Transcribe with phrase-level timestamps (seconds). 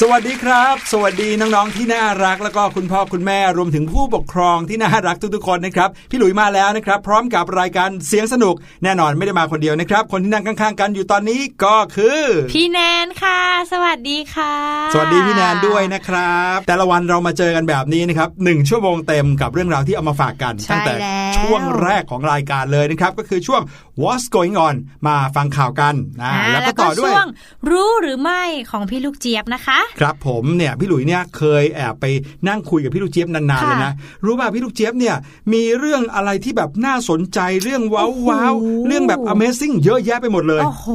[0.00, 8.54] สวัสดีครับ สวัสดีน้องๆที่น่ารักแล้วก็คุณพ่อคุณแม่รวมถึงผู้ปกครองที่น่ารักทุกๆคนนะครับพี่หลุยมาแล้วนะครับ พร้อมกับรายการเสียงสนุก
[8.84, 12.20] แน่นอนไม่ได้มาคนเดียวนะครับ คนที่นั่งข้างๆ กันอยู่ตอนนี้ก็คือ
[12.52, 13.40] พี่แนนค่ะ
[13.72, 14.54] สวัสดีค่ะ
[14.92, 23.62] สวัสดีพี่แนนด้วยนะครับ แต่ละวันเรามาเจอกันแบบนี้นะครับหนึ่งชั่วโมงเต็มกับเรื่องราวที่เอามาฝากกันใช่ตั้งแต่แล้วช่วงแรกของรายการเลยนะครับก็คือช่วง
[24.02, 24.76] What's Going On
[25.06, 27.26] มาฟังข่าวกันนะอ่าแล้วแล้ก็วก็ต่อด้วยช่วง
[27.70, 32.04] รู้หรือไม่ของพี่ลูกเจี๊ยบนะคะครับผมเนี่ยพี่หลุยเนี่ยเคยแอบไป
[32.48, 33.92] นั่งคุยกับพี่ลูกเจี๊ยบนานๆค่ะเลยนะ
[34.24, 35.14] รู้ป่ะพี่ลูกเจี๊ยบเนี่ย
[35.52, 38.54] มีเรื่องอะไรที่แบบน่าสนใจเรื่องว้าวโอ้โหว้าว
[38.86, 40.86] เรื่องแบบ Amazing เยอะแยะไปหมดเลยโอ้โห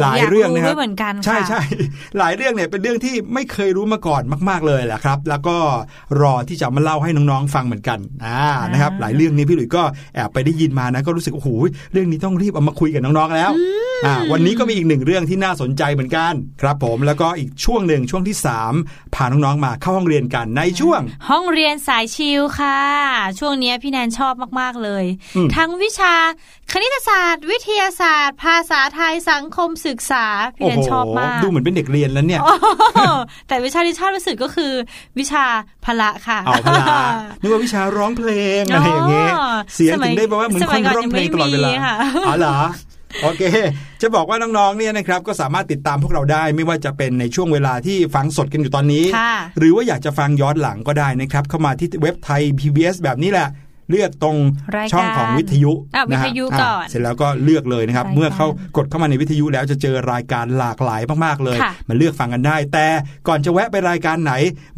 [0.00, 1.60] หลายกเรื่องนะคด้รัวยเหมือนกันใช่ค่ะใช่
[2.18, 5.56] หลายเรื่องเนี่ยเป็นเรื่องที่ไม่เคยรู้มาก่อนมาก ๆเลยแหละครับ แล้วก็
[6.20, 8.42] รอที่จะมาเล่าให้น้องๆฟังเหมือนกันอ่า
[8.72, 9.82] นะครับหลายเรื่องนี้พี่หลุยก็
[10.14, 11.48] แอบไปได้ยินมานะก็รู้สึกโอ้โห
[11.92, 13.50] เรื่องนี้ต้องรีบเอามาคุยกับน้องๆแล้ว
[14.06, 16.32] อ่าวันนี้ก็มีอีกหนึ่งเรื่องที่น่าสนใจเหมือนกัน
[16.62, 18.72] ครับผมแล้วก็อีกช่วงหนึ่งช่วงที่สาม
[19.14, 21.00] พาน้องๆมาเข้าห้องเรียนกันในช่วง
[21.30, 22.80] ห้องเรียนสายชิลค่ะ
[23.38, 25.04] ช่วงเนี้ยพี่แนนชอบมากๆเลย
[25.36, 26.14] อืมทั้งวิชา
[26.72, 30.26] คณิตศาสตร์ วิทยาศาสตร์ ภาษาไทยสังคมศึกษา
[30.56, 33.00] พี่โอ้แนโหนชอบมาก ดูเหมือนเป็นเด็กเรียนแล้วเนี่ยโอ้โห
[33.48, 34.72] แต่วิชาที่ชอบรู้สึกก็คือ
[35.18, 35.44] วิชา
[35.84, 36.96] พละค่ะเอาพลา
[37.42, 38.30] นึกว่าวิชาร้องเพล
[38.60, 41.94] งอะไรอย่างเงี้ยอ๋อเสียงสมัถึยงได้บอกว่าเหมือนสคมัยนก่อนร้องเพลงตลอดเวลายังไม่มีค่ะ
[42.26, 42.56] อ๋อเหรอ
[43.22, 43.42] โอเค
[44.02, 53.48] จะบอกว่าน้องๆเนี่ยนะครับก็สามารถติดตามพวกเราได้ ไม่ว่าจะเป็นในช่วงเวลาที่ฟังสดกันอยู่ตอนนี้ค่ะหรือว่าอยากจะฟังย้อนหลังก็ได้นะครับ เข้ามาที่เว็บไทย PBS แบบนี้แหละ
[53.90, 54.36] เลือกตรง
[54.76, 58.46] รายการช่องของวิทยุอะนะฮะวิทยุก่อนเสร็จแล้วก็เลือกเลยนะครับรายการเมื่อเข้า
[58.76, 62.86] กดเข้ามาในวิทยุแล้วจะเจอรายการหลากหลายมากๆเลยค่ะมาเลือกฟังกันได้ แต่
[63.28, 64.32] ก่อนจะแวะไปรายการไหน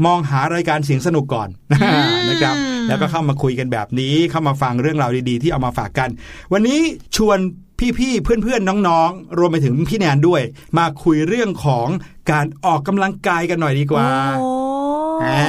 [0.06, 1.48] มองหารายการเสียงสนุกก่อน
[2.28, 2.54] นะครับ
[2.88, 6.08] แล้วก็เข้ามาคุยกันแบบนี้เข้ามาฟังเรื่องราวดีๆ ที่เอามาฝากกัน
[6.52, 6.80] วันนี้
[7.16, 7.38] ชวน
[7.98, 10.42] พี่ๆ เพื่อนๆ น้องๆ รวมไปถึงพี่แนนด้วย
[10.78, 11.88] มาคุยเรื่องของ
[12.30, 14.08] การออกกำลังกายกันหน่อยดีกว่า
[14.38, 14.48] โอ้
[15.24, 15.46] อ่า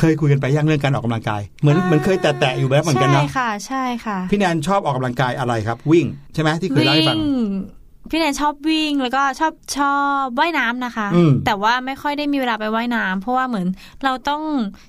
[0.00, 7.18] เคยคุยกันไปยังเรื่องการออกกำลังกาย เหมือนเหมือนเคยแตะๆอยู่แบบเหมือนกันใช่เนาะค่ะใช่ค่ะ พี่แนนชอบออกกำลังกายอะไรครับ วิ่งใช่ไหมที่เคยเล่าให้ฟัง
[8.10, 13.66] พี่แนนชอบวิ่งแล้วก็ชอบชอบว่ายน้ำนะคะอืมแต่ว่าไม่ค่อยได้มีเวลาไปว่ายน้ำเพราะว่าเหมือน
[14.04, 14.42] เราต้อง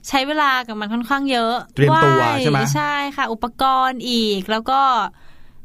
[0.07, 4.81] ใช้เวลากับมันค่อนข้างเยอะเตรียมตัวายใช่ไหมใช่ค่ะ อุปกรณ์อีกแล้วก็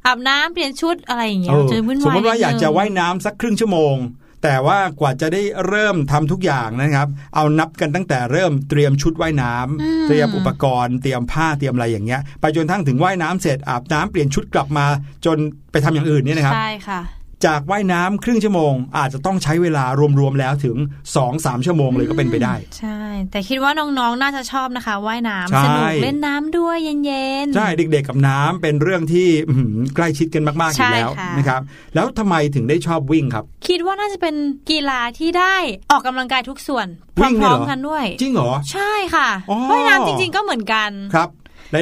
[0.06, 3.96] อาบน้ำเปลี่ยนชุดอะไรอย่างเงี้ยเออจะวุ่นวายสมมติว่านิดนึงอยากจะว่ายน้ำสักครึ่งชั่วโมง
[4.42, 14.86] แต่ว่ากว่าจะได้เริ่มทำทุกอย่างนะครับ เอานับกันตั้งแต่เริ่มเตรียมชุดว่ายน้ำอืมเตรียมอุปกรณ์เตรียมผ้าเตรียมอะไรอย่างเงี้ยไปจนทั้งถึงว่ายน้ำเสร็จอาบน้ำเปลี่ยนชุดกลับมา
[15.26, 15.38] จน
[15.72, 17.00] ไปทำอย่างอื่นเนี่ยนะครับใช่ค่ะ
[17.46, 19.84] จากว่ายน้ำครึ่งชั่วโมง อาจจะต้องใช้เวลา
[20.20, 20.76] รวมๆแล้วถึง
[21.20, 23.00] 2-3 ชั่วโมงเลยก็เป็นไปได้ ใช่
[23.30, 31.60] แต่คิดว่าน้องๆ น่าจะชอบนะคะว่ายน้ำใช่สนุกเล่นน้ำด้วยเย็นๆ ใช่เด็กๆกับน้ำเป็นเรื่องที่อื้อหือใกล้ชิดกันมากๆอยู่แล้วใช่ค่ะนะครับ
[31.94, 34.34] แล้วทำไมถึงได้ชอบวิ่งครับ คิดว่าน่าจะเป็น
[34.70, 35.56] กีฬาที่ได้
[35.90, 36.86] ออกกำลังกายทุกส่วน
[37.16, 41.28] พวิ่งเนี่ยร้อเหมรอๆกันด้วย จริงเหรอใช่ค่ะอ๋อว่ายน้ำจริง ๆก็เหมือนกันครับ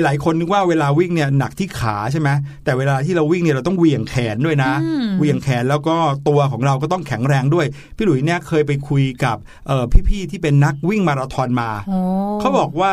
[0.04, 2.28] หลาย ๆ คนนึกว่าเวลาวิ่งเนี่ยหนักที่ขาใช่ไหม
[2.64, 5.96] แต่เวลาที่เราวิ่งเนี่ยเราต้องเหวี่ยงแขนด้วยนะอืมเหวี่ยงแขนแล้วก็
[6.28, 7.66] ตัวของเราก็ต้องแข็งแรงด้วย
[7.96, 9.36] พี่หลุยเนี่ยเคยไปคุยกับ
[9.66, 11.98] เอ่อพี่ๆที่เป็นนักวิ่งมาราธอนมาโอ้
[12.40, 12.92] เขาบอกว่า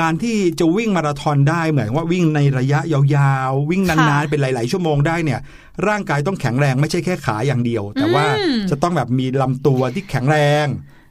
[0.00, 5.40] การที่จะวิ่งมาราธอนได้เหมือนว่าวิ่งในระยะยาวๆ วิ่งนานๆ เป็นหลาย ๆ ชั่วโมงได้เนี่ย
[5.88, 8.24] ร่างกายต้องแข็งแรงไม่ใช่แค่ขาอย่างเดียว แต่ว่า
[8.70, 10.66] จะต้องแบบมีลำตัวที่แข็งแรง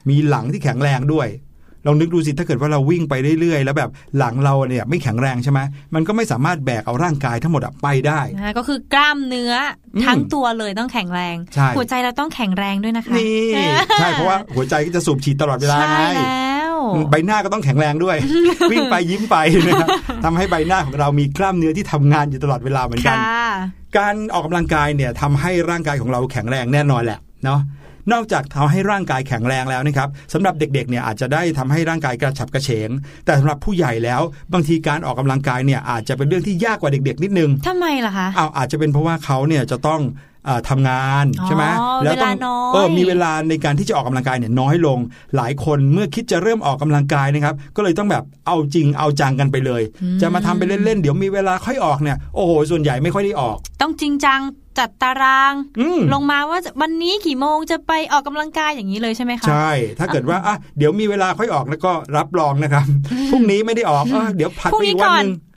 [0.10, 1.28] มีหลังที่แข็งแรงด้วย
[1.86, 5.60] ลองนึกดูสิถ้าเกิดว่าเราวิ่งไปเรื่อยๆ แล้วแบบหลังเราเนี่ยไม่แข็งแรงใช่ไหม
[5.96, 9.54] มันก็ไม่สามารถแบกเอาร่างกายทั้งหมดอะไปได้นะคะก็คือกล้ามเนื้อ
[9.96, 13.50] อมทั้งตัวเลยต้องแข็งแรงใช่หัวใจเราต้องแข็งแรงด้วยนะคะนี่
[14.00, 16.76] ใช่เพราะว่าหัวใจก็จะสูบฉีดตลอดเวลาใช่ไงแล้ว
[17.12, 18.18] ใบหน้าก็ต้องแข็งแรงด้วย
[18.72, 19.38] วิ่งไปยิ้มไป
[19.68, 19.90] นะครับ
[20.26, 23.46] ทำให้ใบหน้าของเรามีกล้ามเนื้อที่ทำงานอยู่ตลอดเวลาเหมือนกันค่ะ
[23.98, 27.60] การออกกำลังกายเนี่ยทำให้ร่างกายของเราแข็งแรงแน่นอนแหละเนาะ
[28.14, 32.90] นอกจากทำให้ร่างกายแข็งแรงแล้วนะครับสำหรับเด็กๆเนี่ยอาจจะได้ทำให้ร่างกายกระฉับกระเฉง
[33.26, 34.22] แต่สำหรับผู้ใหญ่แล้ว
[34.54, 40.29] บางทีการออกกำลังกายเนี่ยอาจจะเป็นเรื่องที่ยากกว่าเด็กๆ นิดนึงทำไมล่ะคะอ้าวอาจจะเป็นเพราะว่าเขาเนี่ยจะต้องเออ
[40.70, 41.64] ทำงานอ๋อใช่ไหม
[42.04, 44.98] แล้วต้องเวลาน้อยเออมีเวลาในการที่จะออกกำลังกายเนี่ยน้อยลง
[45.36, 49.82] หลายคนเมื่อคิดจะเริ่มออกกำลังกายนะครับ ก็เลยต้องแบบเอาจริงเอาจังกันไปเลย
[50.22, 54.42] จะมาทำไปเล่นๆเดี๋ยวมีเวลาค่อยออกเนี่ยโอ้โหส่วนใหญ่ไม่ค่อยได้ออก ต้องจริงจัง
[54.80, 59.70] จัดตารางอืมลงมาว่าจะวันนี้กี่โมงจะไปออกกำลังกายอย่างนี้เลยใช่ไหมคะใช่
[60.00, 62.86] ถ้าเกิดว่าอะเดี๋ยวมีเวลาค่อยออกแล้วก็รับรองนะครับ
[63.32, 65.49] พรุ่งนี้ไม่ได้ออกเออเดี๋ยวผัดพรุ่งไปนี้อีกวันก่อนหนึ่งอะ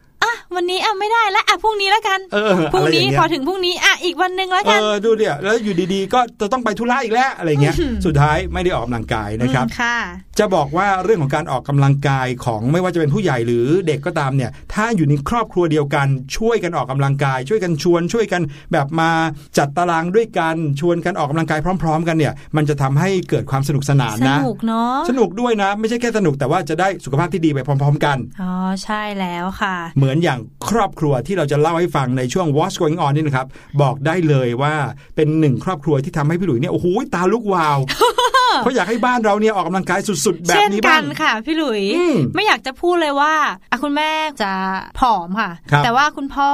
[0.56, 7.74] วันนี้อะไม่ได้แล้วอะพรุ่งนี้แล้วกันเออพรุ่งอะไรอนี้ย่างเงี้ยพอถึงพรุ่งนี้อะอีกวันหนึ่งแล้วเอกันอดูเดี๋ยวแล้วอยู่ดีๆ ก็จะต้องไปธุระอีกแล้วอะไรเงี้ย
[8.06, 9.98] สุดท้ายไม่ได้ออกกำลังกายนะครับอืมค่ะ
[10.38, 16.06] จะบอกว่าเรื่องของการออกกำลังกายของไม่ว่าจะเป็นผู้ใหญ่หรือเด็กก็ตามเนี่ย ถ้าอยู่ในครอบครัวเดียวกัน
[16.36, 18.42] ช่วยกันออกกำลังกาย ช่วยกันชวน ช่วยกัน
[18.72, 19.10] แบบมา
[19.58, 28.52] จัดตารางด้วยกันชวนกันออกกำลังกายพร้อม ๆ กันเนี่ย มันจะทำให้เกิดความสนุกสนานสนะนุกเนาะสนุกด้วยนะ ไม่ใช่แค่สนุกแต่ว่าจะได้สุขภาพที่ดีไปพร้อม ๆ กันอ๋อ
[28.84, 33.46] ใช่แล้วค่ะ เหมือนอย่างครอบครัวที่เราจะเล่าให้ฟังในช่วง What's Going On นี่นะครับ
[33.82, 34.74] บอกได้เลยว่า
[35.16, 37.78] เป็นหนึ่งครอบครัวที่ทำให้พี่หลุยเนี่ยโอ้โหตาลุกวาว
[38.62, 43.34] เขาอยากให้บ้านเราเนี่ยออกกำลังกายสุด ๆ แบบเช่นนี้กับ้างนค่ะพี่หลุยอืมไม่อยากจะพูดเลยว่า
[43.70, 44.10] อะคุณแม่
[44.42, 44.52] จะ
[45.00, 46.50] ผอมค่ะครับแต่ว่าคุณพ่อ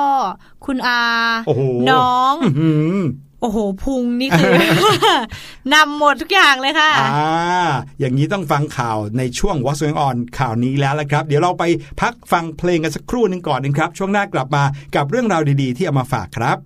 [0.66, 1.02] คุณอา
[1.46, 2.98] โอ้โหน้องอื้อหือ
[3.40, 4.52] โอ้โหพุงนี่คือ
[5.72, 11.64] นำหมดทุกอย่างเลยค่ะอ่าอย่างนี้ต้องฟังข่าวในช่วง What's Going On ข่าวนี้แล้วละครับ เดี๋ยวเราไป
[12.00, 14.64] พักฟังเพลงกันสักครู่หนึ่งก่อนนึงครับ ช่วงหน้ากลับมา
[14.96, 16.58] กับเรื่องราวดีๆ ที่เอามาฝากครับ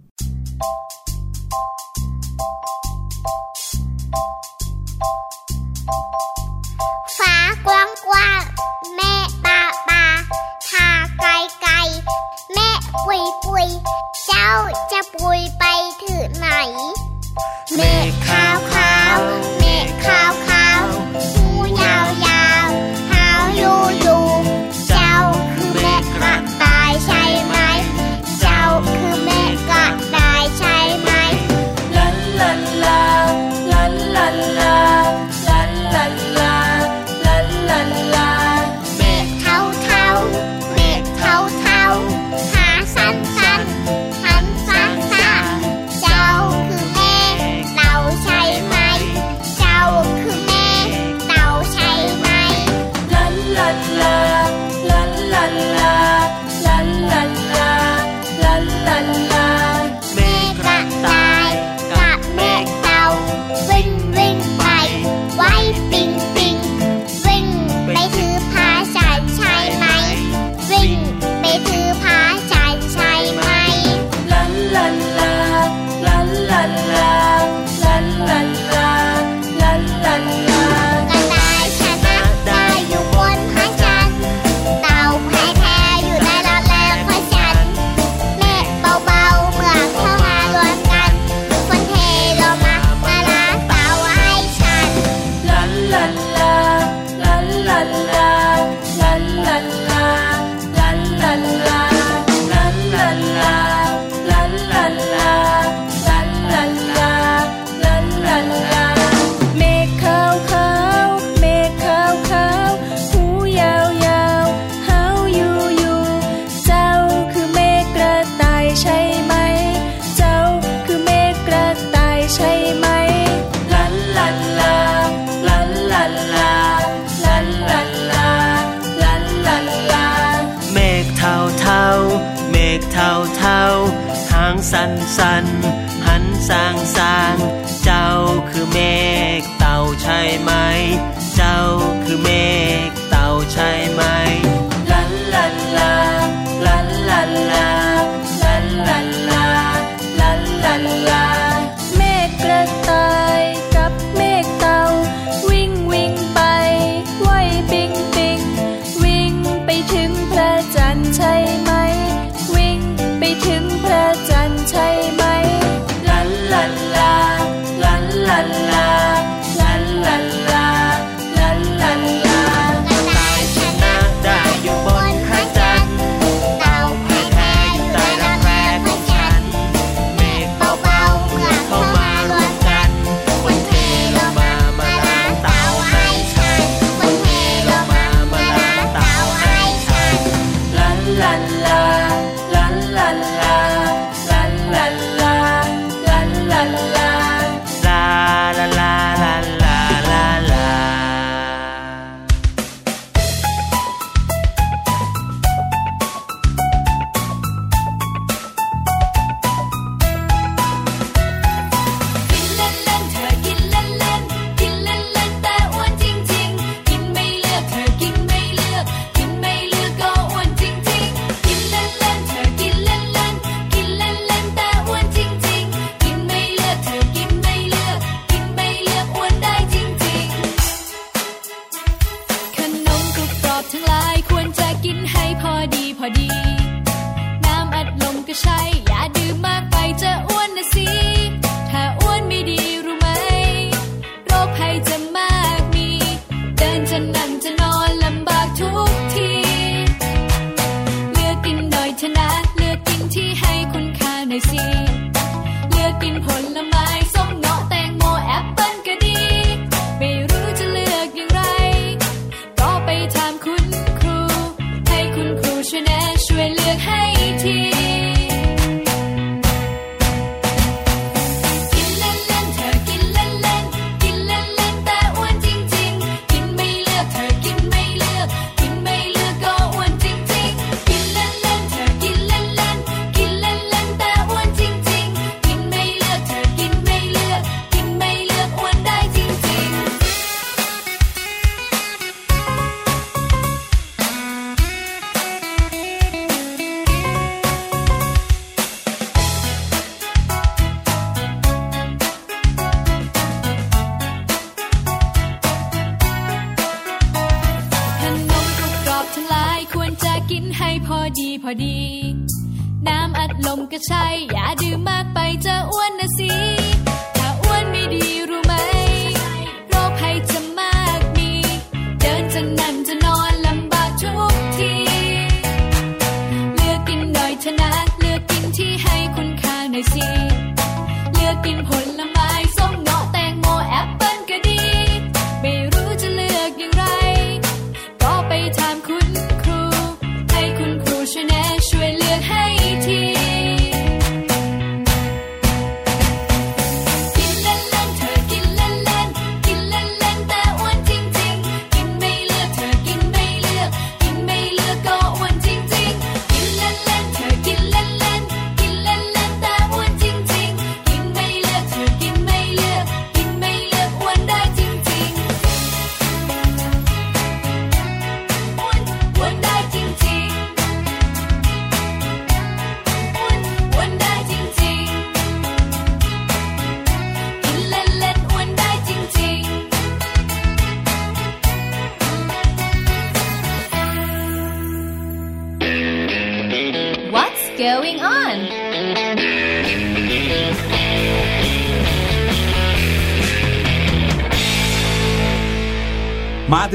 [331.42, 331.91] เลื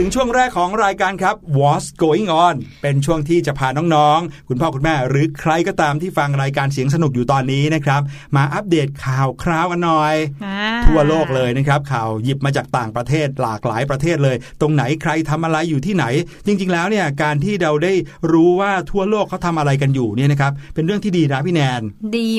[0.02, 8.02] ถึงช่วงแรกของรายการครับ What's Going On เป็นช่วงที่จะพาน้องๆ คุณพ่อคุณแม่หรือใครก็ตามที่ฟังรายการเสียงสนุกอยู่ตอนนี้นะครับ
[8.36, 10.58] มาอัปเดตข่าวคราวกันหน่อยอ่า
[10.88, 16.06] ทั่วโลกเลยนะครับ ข่าวหยิบมาจากต่างประเทศหลากหลายประเทศเลย ตรงไหนใครทำอะไรอยู่ที่ไหน
[16.46, 17.94] จริงๆแล้วเนี่ยการที่เราได้
[18.32, 21.82] รู้ว่าทั่วโลกเขาทำอะไรกันอยู่เนี่ยนะครับเป็นเรื่องที่ดีนะพี่แนน
[22.18, 22.30] ดี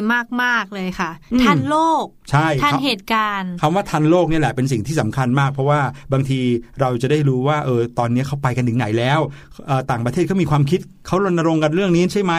[0.42, 5.80] มากๆเลยค่ะอืมทันโลกใช่ทันครับเหตุการณ์คำว่าทันโลกเนี่ยแหละเป็นสิ่งที่สำคัญมาก เพราะว่า
[6.12, 6.40] บางที
[6.80, 9.20] เราจะได้รู้ว่าเออตอนนี้เขาไปกันถึงไหนแล้ว
[9.66, 12.34] เอ่อต่างประเทศเขามีความคิดเขารณรงค์กันเรื่องนี้ใช่ไหม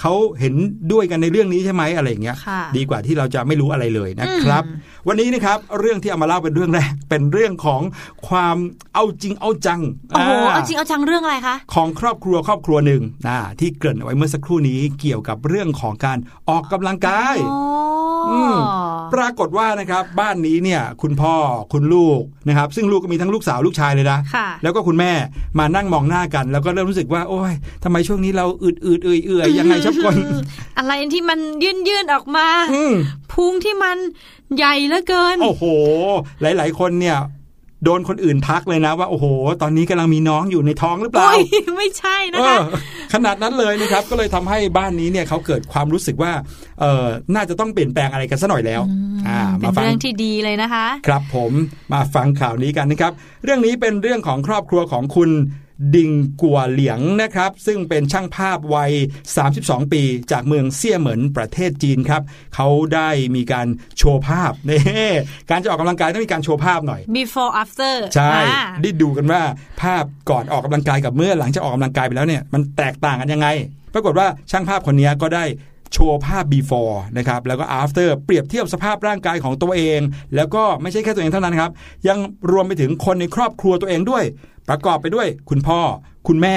[0.00, 0.54] เขาเห็น
[0.92, 4.64] ด้วยกันในเรื่องนี้ใช่ไหมอะไรอย่างเงี้ยค่ะดีกว่าที่เราจะไม่รู้อะไรเลยนะครับ
[5.08, 7.82] วันนี้นะครับเรื่องที่เอามาเล่าเป็นเรื่องแรกเป็นเรื่องของ
[8.28, 8.56] ความ
[8.94, 18.11] เอาจริงเอาจังโอ้โหาเอาจริงเอาจังเรื่องอะไรคะของครอบครัวครอบครัวหนึ่งนะที่เกริ่นเอาไว้เมื่อสักครู่นี้เกี่ยวกับเรื่องของการออกกำลังกายโอ้อืม
[19.14, 21.34] ปรากฏว่านะครับบ้านนี้เนี่ยคุณพ่อ
[21.72, 25.12] คุณลูกนะครับซึ่งลูกก็มีทั้งลูกสาวลูกชายเลยนะค่ะแล้วก็คุณแม่
[25.58, 27.52] มานั่งมองหน้ากัน แล้วก็เริ่มรู้สึกว่า โอ้ย
[27.84, 30.16] ทำไมช่วงนี้เราอืดอืดๆเอื่อยเอื่อยๆยังไงชอบคน
[30.78, 32.94] อะไรที่มันยื่นยื่นๆออกมาอืม
[33.32, 33.96] พุงที่มัน
[34.56, 35.64] ใหญ่เหลือเกิน โอ้โห
[36.40, 37.18] หลาย ๆ คนเนี่ย
[37.84, 39.26] โดนคนอื่นทักเลยนะว่าโอ้โห
[39.62, 41.42] ตอนนี้กำลังมีน้องอยู่ในท้องหรือเปล่าโอ้ย
[41.76, 42.62] ไม่ใช่นะเอคะอ
[43.14, 46.32] ขนาดนั้นเลยนะครับ ก็เลยทำให้บ้านนี้เนี่ยเขาเกิดความรู้สึกว่า
[46.80, 48.82] เออน่าจะต้องเปลี่ยนแปลงอะไรกันซะหน่อยแล้ว
[49.28, 51.52] อ่าเป็มานฟังเรื่องที่ดีเลยนะคะ ครับผม
[51.92, 53.12] มาฟังข่าวนี้กันนะครับ
[53.44, 55.30] เรื่องนี้เป็นเรื่องของครอบครัวของคุณ
[55.94, 56.10] ดิง
[56.42, 58.92] กัวเหลียงนะครับ ซึ่งเป็นช่างภาพวัย
[59.42, 62.22] 32 ปี จากเมืองเซี่ยเหมินประเทศจีนครับ
[62.54, 63.66] เขาได้มีการ
[63.98, 64.80] โชว์ภาพนี่
[65.50, 69.42] การจะออกกำลังกายต้องมีการโชว์ภาพหน่อย before after ใช่อ่าได้ดูกันว่า
[69.82, 73.48] ภาพก่อนออกกำลังกายกับเมื่อหลังจากออกกำลังกายไปแล้วเนี่ยมันแตกต่างกันยังไง
[73.94, 75.46] ปรากฏว่าช่างภาพคนนี้ก็ได้
[75.92, 80.00] โชว์ภาพ before นะครับ แล้วก็ after เปรียบเทียบสภาพร่างกายของตัวเอง
[80.36, 81.70] แล้วก็ไม่ใช่แค่ตัวเองเท่านั้นครับ
[82.08, 82.18] ยัง
[82.52, 84.24] รวมไปถึงคนในครอบครัวตัวเองด้วย
[84.68, 85.80] ประกอบไปด้วยคุณพ่อ
[86.28, 86.56] คุณแม่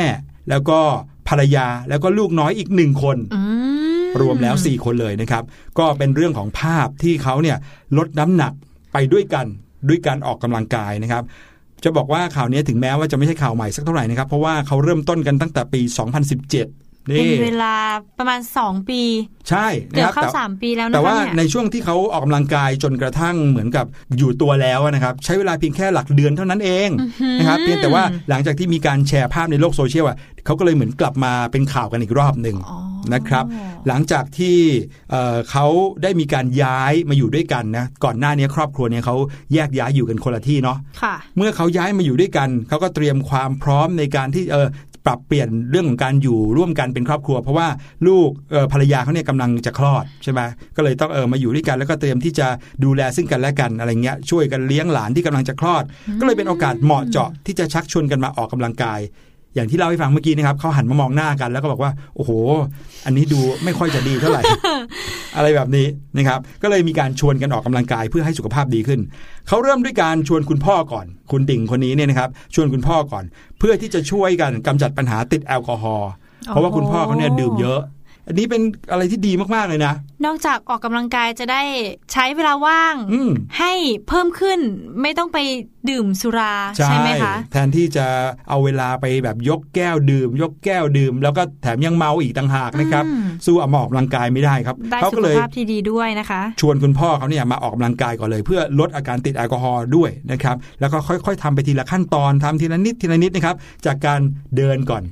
[0.49, 0.79] แล้วก็
[1.27, 3.41] ภรรยาแล้วก็ลูกน้อยอีกหนึ่งคนอื
[4.07, 5.43] มรวมแล้ว 4 คนเลยนะครับ
[5.79, 7.57] ก็เป็นเรื่องของภาพที่เขาเนี่ย
[7.97, 8.53] ลดน้ำหนัก
[8.93, 9.45] ไปด้วยกัน
[9.89, 11.23] ด้วยการออกกำลังกายนะครับ
[11.83, 15.81] จะบอกว่าข่าวนี้ถึงแม้ว่าจะไม่ใช่ข่าวใหม่สักเท่าไหร่นะครับ เพราะว่าเขาเริ่มต้นกันตั้งแต่ปี
[16.37, 17.73] 2017 เป็นนี่เวลา
[18.19, 19.01] ประมาณ 2 ปี
[19.49, 23.85] ใช่เกือบนะคเข้ารับแต่3ปีแล้วแต่นะคะว่าเนี่ในยช่วงที่เขาออกกำลังกายจนกระทั่งเหมือนกับ
[24.17, 26.89] อยู่ตัวแล้วนะครับ ใช้เวลาเพียงแค่หลักเดือนเท่านั้นเอง
[27.39, 32.79] นะครับเพียงแต่ว่าหลังจากที่มีการแชร์ภาพในโลกโซเชียลอะเขาก็เลยเหมือนกลับมาเป็นข่าวกันอีกรอบหนึ่งอ๋อ
[33.13, 33.45] นะครับ
[33.87, 34.57] หลังจากที่
[35.11, 35.65] เอ่อเขา
[36.03, 39.15] ได้มีการย้ายมาอยู่ด้วยกันนะก่อนหน้านี้ครอบครัวเนี่ยเขา
[39.53, 44.67] แยกย้ายอยู่กันคนละที่เนาะค่ะเมื่อเขาย้ายมาอยู่ด้วยกันเขาก็เตรียมความพร้อมในการที่เออ
[45.07, 47.67] ปรับเปลี่ยนเรื่องของการอยู่ร่วมกันเป็นครอบครัว เพราะว่า
[48.07, 48.29] ลูก
[48.71, 50.41] ภรรยาเขาเนี่ยกำลังจะคลอดใช่ไหม
[50.75, 52.47] ก็เลยต้องเออมาอยู่ด้วยกัน แล้วก็เตรียมที่จะ
[52.83, 55.83] ดูแลซึ่งกันและกันอะไรเงี้ยช่วยกันเลี้ยงหลานที่กำลังจะคลอด
[56.19, 58.99] ก็เลยเป็นโอกาสเหมาะเจาะที่จะชักชวนกันมาออกกำลังกาย
[59.55, 62.31] อย่างที่เล่าให้ฟังเมื่อกี้นะครับเขาหันมามองหน้ากันแล้วก็บอกว่า โอ้โห
[63.05, 64.41] อันนี้ดูไม่ค่อยจะดีเท่าไหร่
[65.37, 65.87] อะไรแบบนี้
[66.17, 68.99] นะครับ ก็เลยมีการชวนกันออกกำลังกายเพื่อให้สุขภาพดีขึ้น
[69.47, 73.23] เขาเริ่มด้วยการชวนคุณพ่อก่อน คุณดิ่งคนนี้เนี่ยนะครับ ชวนคุณพ่อก่อน
[73.59, 76.09] เพื่อที่จะช่วยกันกำจัดปัญหาติดแอลกอฮอล์
[76.47, 77.79] เพราะว่าคุณพ่อเขาเนี่ยดื่มเยอะ
[78.27, 78.61] อันนี้เป็น
[78.91, 79.93] อะไรที่ดีมากๆเลยนะ
[80.25, 81.61] นอกจากออกกำลังกายจะได้
[82.13, 83.73] ใช้เวลาว่างอืมให้
[84.07, 84.59] เพิ่มขึ้น
[85.01, 85.37] ไม่ต้องไป
[85.89, 88.05] ดื่มสุราใช่ไหมคะ แทนที่จะ
[88.49, 104.19] เอาเวลาไปแบบยกแก้วดื่ม ยกแก้วดื่ม แล้วก็แถมยังเมาอีกต่างหากนะครับอืมสู้เอามาออกกำลังกายไม่ได้ครับได้เขาสุก็ขเลยภาพที่ดีด้วยนะคะ ชวนคุณพ่อเขาเนี่ยมาออกกำลังกายก่อนเลย เพื่อลดอาการติดแอลกอฮอล์ด้วยนะครับ แล้วก็ค่อย ๆทำไปทีละขั้นตอนทำทีละนิดทีละนิดนะครับ จากการ
[104.57, 105.03] เดินก่อน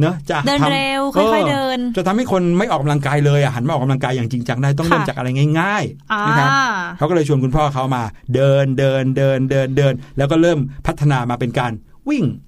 [0.00, 5.28] เนอะจะเดินทำเร็วค่อยๆเดิน จะทำให้คนไม่ออกกำลังกายเลยอะหันมาออกกำลังกายอย่างจริงจังได้ต้องเริ่มค่ะจากอะไร
[5.60, 6.50] ง่ายอ่าๆนะครับ
[6.98, 8.02] เขาก็เลยชวนคุณพ่อเขามา
[8.34, 11.72] เดินเดินเดินเดินเดิน แล้วก็เริ่มพัฒนามาเป็นการ
[12.08, 12.47] วิ่งโอ้โหอ่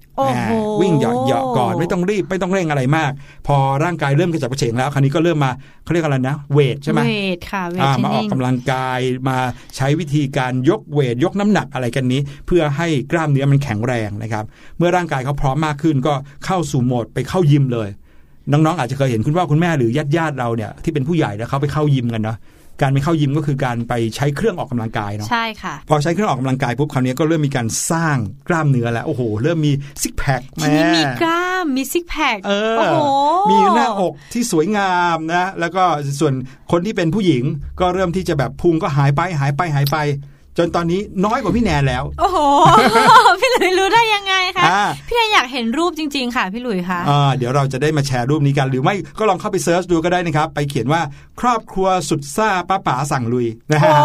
[0.81, 3.11] วิ่งเหยาะเหยาะก่อนไม่ต้องรีบไม่ต้องเร่งอะไรมาก
[3.47, 5.51] พอร่างกายเริ่มกระจับกระเฉงแล้วคราวนี้ก็เริ่มมา
[5.83, 9.37] เขาเรียกอะไรนะ เวทใช่ไหมเวทค่ะเวทอ่าเทรมานออกนิ่งกำลังกายมา
[9.75, 14.45] ใช้วิธีการยกเวทยกน้ำหนักอะไรกันนี้ เพื่อให้กล้ามเนื้อมันแข็งแรงนะครับ
[14.77, 16.13] เมื่อร่างกายเขาพร้อมมากขึ้นก็
[16.45, 17.89] เข้าสู่โหมดไปเข้ายิมเลย
[18.51, 22.37] น้องๆอาจจะเคยเห็นคุณพ่อคุณแม่หรือญาติญาติๆเราเนี่ยที่เป็นผู้ใหญ่แล้วเขาไปเข้ายิมกันเนาะ
[22.81, 28.17] การไปเข้ายิมก็คือการไปใช้เครื่องออกกำลังกายเนาะใช่ค่ะ พอใช้เครื่องออกกำลังกายปุ๊บคราวนี้ก็เริ่มมีการสร้าง
[28.49, 32.97] กล้ามเนื้อแล้วโอ้โห เริ่มมีซิกแพคทีนี้มีกล้ามมีซิกแพคเออโอ้โห
[33.51, 35.83] มีหน้าอกที่สวยงามนะ แล้วก็
[36.19, 36.33] ส่วน
[36.71, 37.43] คนที่เป็นผู้หญิง
[37.79, 39.97] ก็เริ่มที่จะแบบพุงก็หายไปหายไปหายไป
[40.57, 42.37] จนตอนนี้น้อยกว่าพี่แนนแล้ว โอ้โห
[43.41, 51.01] พี่หลุยรู้ได้ยังไงคะอ่าพี่แนนอยากเห็นรูปจริง ๆ ค่ะ พี่หลุยคะอ่าเดี๋ยวเราจะได้มาแชร์รูปนี้กัน หรือไม่ก็ลองเข้าไป search ดูก็ได้นะครับ ไปเขียนว่า
[51.41, 54.01] ครอบครัวสุดซ่าป้าป๋าสั่งลุยนะโอ้ฮะ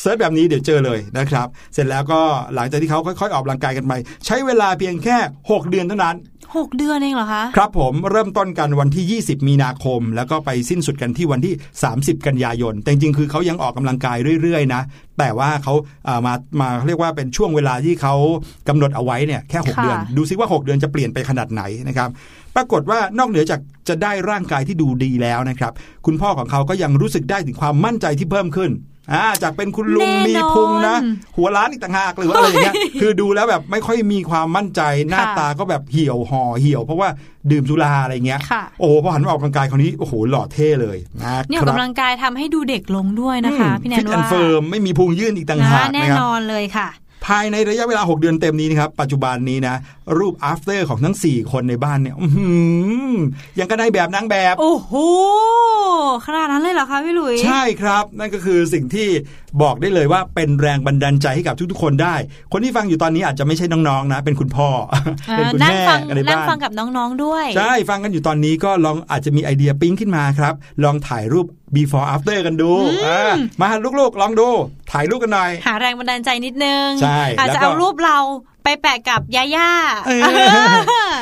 [0.00, 2.20] search แบบนี้เดี๋ยวเจอเลยนะครับ เสร็จแล้วก็
[2.54, 3.92] หลังจากที่เขาค่อยๆออกกำลังกายกันไป
[4.26, 5.16] ใช้เวลาเพียงแค่
[5.48, 6.16] 6 เดือนเท่านั้น
[6.56, 11.54] หกเดือนเองเหรอคะ ครับผมเริ่มต้นกันวันที่ 20 มีนาคม แล้วก็ไปสิ้นสุดกันที่วันที่
[11.90, 14.82] 30 กันยายน แต่จริงๆคือเขายังออกกำลังกายเรื่อยๆนะ
[15.18, 15.74] แต่ว่าเขา
[16.08, 18.14] อ่ามามาเรียกว่าเป็นช่วงเวลาที่เขา
[18.68, 22.08] กำหนดเอาไว้เนี่ยแค่6ค่ะเดือน ดูซิว่า 6 เดือนจะเปลี่ยนไปขนาดไหนนะครับ
[22.56, 25.72] ปรากฏว่านอกเหนือจากจะได้ร่างกายที่ดูดีแล้วนะครับ
[26.06, 28.70] คุณพ่อของเขาก็ยังรู้สึกได้ถึงความมั่นใจที่เพิ่มขึ้น
[29.12, 30.96] อ่าจากเป็นคุณลุงแน่นอนมีพุงนะ
[31.36, 37.08] หัวล้านอีกต่างหากหรือว่าอะไรอย่างเงี้ยคือดูแล้วแบบไม่ค่อยมีความมั่นใจหน้าค่ะตาก็แบบเหี่ยวห่อเหี่ยว เพราะว่า
[37.50, 46.88] ดื่มสุราอะไรเงี้ยค่ะโอ้โหพอหันมาออกกำลังกายคราวนี้โอ้โหหล่อเท่เลยนะเนี่ยออกกำลังกายทำให้ดูเด็กลงด้วยนะคะ พี่แนฟินตแอนว่าด์เฟิร์มไม่มีพุงยื่นอีกต่างนะหากแน่นะครับนอนเลยค่ะ
[47.26, 49.74] ภายในระยะเวลา 6 เดือนเต็มนี้นะครับ ปัจจุบันนี้นะ
[50.18, 52.48] รูป after ของทั้ง 4 คนในบ้านเนี่ยอื้อหื
[53.14, 53.16] อ
[53.58, 54.92] ยังก็ได้แบบนางแบบ โอ้โห
[56.26, 59.08] ขนาดนั้นเลยเหรอคะพี่หลุย ใช่ครับ นั่นก็คือสิ่งที่
[59.62, 62.14] บอกได้เลยว่าเป็นแรงบันดาลใจให้กับทุกๆ คนได้
[62.52, 64.68] คนที่ฟังอยู่ตอนนี้อาจจะไม่ใช่น้องๆนะ เป็นคุณพ่อ
[65.30, 72.72] อ่าเป็นคุณนั่งแม่ฟังกันในนั่งบ้านฟังกับน้องๆด้วย ใช่ฟังกันอยู่ตอนนี้ก็ลองอาจจะมีไอเดียปิ๊งขึ้นมาครับ ลองถ่ายรูป before after กันดู
[73.06, 73.68] อ่ามา
[74.00, 74.48] ลูกๆ ลองดู
[74.92, 78.18] ถ่ายรูปกันหน่อย หาแรงบันดาลใจนิดนึง ใช่ อาจแล้วจะก็เอารูปเรา
[78.64, 79.70] ไปแปะกับยาย่า
[80.06, 80.22] เออ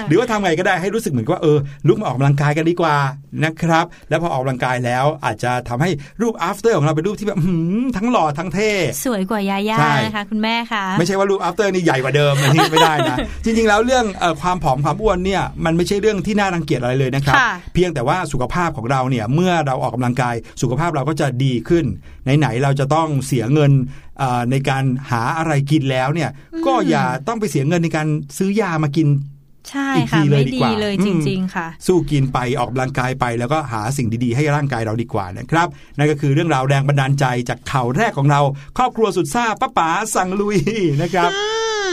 [0.09, 2.97] หรือว่าทำไงก็ได้ให้รู้สึกเหมือนกับว่าเออลุกมาออกกำลังกายกันดีกว่า
[3.45, 8.71] นะครับ แล้วพอออกกำลังกายแล้วอาจจะทำให้รูป after ของเราเป็นรูปที่แบบอื้อหือทั้งหล่อทั้งเท่
[9.05, 21.85] สวยกว่ายาย่าใช่นะคะคุณแม่คะไม่ใช่ว่ารูป after นี่ใหญ่กว่าเดิมอันนี้ไม่ได้นะ จริง ๆ แล้วเรื่องเออความผอมความอ้วนเนี่ยมันไม่ใช่เรื่องที่น่ารังเกียจอะไรเลยนะครับค่ะเพียงแต่ว่าสุขภาพของเราเนี่ยเมื่อเราออกกำลังกาย สุขภาพเราก็จะดีขึ้น
[22.39, 23.73] ไหนๆเราจะต้องเสียเงิน
[24.10, 24.10] เอ่อ
[24.51, 26.31] ในการหาอะไรกินแล้วเนี่ย
[26.67, 28.07] ก็อย่าต้องไปเสียเงินในการ
[28.39, 29.09] ซื้อยามากิน
[29.71, 38.41] ใช่อีกทีค่ะเลยไม่ดีดีกว่าเลยอืจมริง ๆ ค่ะ สู้กินไปออกกำลังกายไปแล้วก็หาสิ่งดีๆ ให้ร่างกายเราดีกว่านะครับ นั่นก็คือเรื่องราวแรงบันดาลใจจากข่าวแรกของเรา
[38.79, 40.59] ครอบครัวสุดซ่าป้าป๋าสั่งลุย
[41.03, 41.31] นะครับ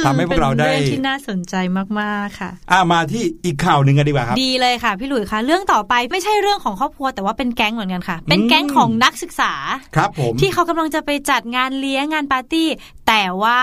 [0.05, 1.55] ทำให้พวกเราได้เป็นเรื่องที่น่าสนใจ
[1.99, 9.53] มากๆค่ะ อ่ามาที่อีกข่าวหนึ่งกันดีกว่าครับ ดีเลยค่ะพี่หลุยคะเรื่องต่อไปไม่ใช่เรื่องของครอบครัวแต่ว่าเป็นแก๊งเหมือนกันค่ะ เป็นแก๊งอืมของนักศึกษา
[9.95, 12.67] ครับผมที่เขากำลังจะไปจัดงานเลี้ยงงานปาร์ตี้
[13.07, 13.59] แต่ว่า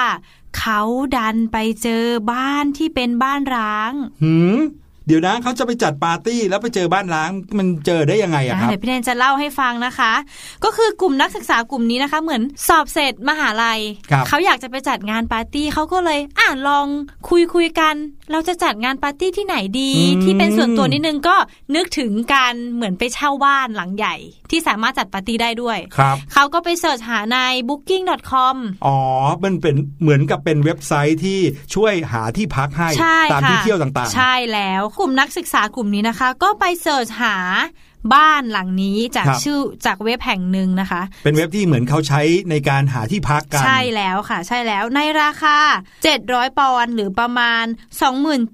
[0.59, 0.81] เขา
[1.17, 3.93] ดันไปเจอบ้านที่เป็นบ้านร้าง
[4.23, 4.59] หืม
[5.07, 10.13] เดี๋ยวนะเขาจะไปจัดปาร์ตี้แล้วไปเจอบ้านล้างมันเจอได้ยังไงอะครับเดี๋ยวพี่แนนจะเล่าให้ฟังนะคะ
[10.65, 16.87] ก็คือกลุ่มนักศึกษากลุ่มนี้นะคะ เหมือนสอบเสร็จมหาลัยครับเขาอยากจะไปจัดงานปาร์ตี้เขาก็เลย อ่าลอง
[17.29, 17.95] คุยคุยกัน
[18.33, 21.37] เราจะจัดงานปาร์ตี้ที่ไหนดีอืมที่เป็นส่วนตัวนิดนึงก็
[21.75, 24.15] นึกถึงการเหมือนไปเช่าบ้านหลังใหญ่
[24.51, 27.39] ที่สามารถจัดปาร์ตี้ได้ด้วยครับเขาก็ไป search หาใน
[27.69, 28.99] booking.com อ๋อ
[29.45, 31.41] มันเป็นเหมือนกับเป็นเว็บไซต์ที่
[31.75, 37.37] ช่วยหาที่พักให้ใช่ตามค่ะที่เที่ยวต่างๆ ใช่แล้วกลุ่มนักศึกษากลุ่มนี้นะคะ ก็ไป search หา
[38.15, 45.57] บ้านหลังนี้จากครับชื่อจากเว็บแห่งหนึ่งนะคะ เป็นเว็บที่เหมือนเขาใช้ในการหาที่พักกันใช่แล้วค่ะ ใช่แล้วในราคา
[46.09, 47.65] 700 ปอนด์หรือประมาณ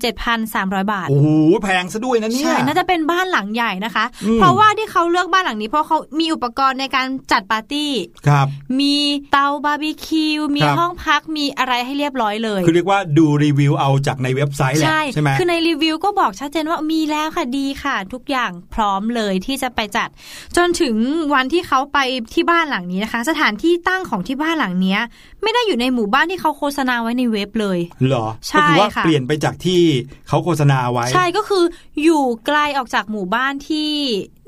[0.00, 1.28] 27,300 บาท โอ้โห
[1.62, 7.92] แพงซะด้วยนะเนี่ยใช่น่าจะเป็นบ้านหลังใหญ่นะคะอืมเพราะว่าที่เขาเลือกบ้านหลังนี้เพราะเขามีอุปกรณ์ในการจัดปาร์ตี้
[8.28, 8.46] ครับ
[8.80, 8.96] มี
[9.32, 20.08] เตาบาร์บีคิวมีครับห้องพักมีอะไรให้เรียบร้อยเลย คือเรียกว่าดูรีวิวเอาจากในเว็บไซต์แหละใช่ไหมคือในรีวิวก็บอกชัดเจนว่ามีแล้วค่ะดีค่ะ ทุกอย่างพร้อมเลยที่จะไปจัด
[20.56, 20.94] จนถึง
[21.34, 21.98] วันที่เขาไป
[22.34, 25.00] ที่บ้านหลังนี้นะคะ สถานที่ตั้งของที่บ้านหลังเนี้ย
[25.42, 29.80] ไม่ได้อยู่ในหมู่บ้านที่เขาโฆษณาไว้ในเว็บเลยเหรอใช่ก็คือว่าค่ะเปลี่ยนไปจากที่
[30.28, 31.64] เขาโฆษณาไว้ ใช่ก็คือ
[32.02, 33.90] อยู่ไกลออกจากหมู่บ้านที่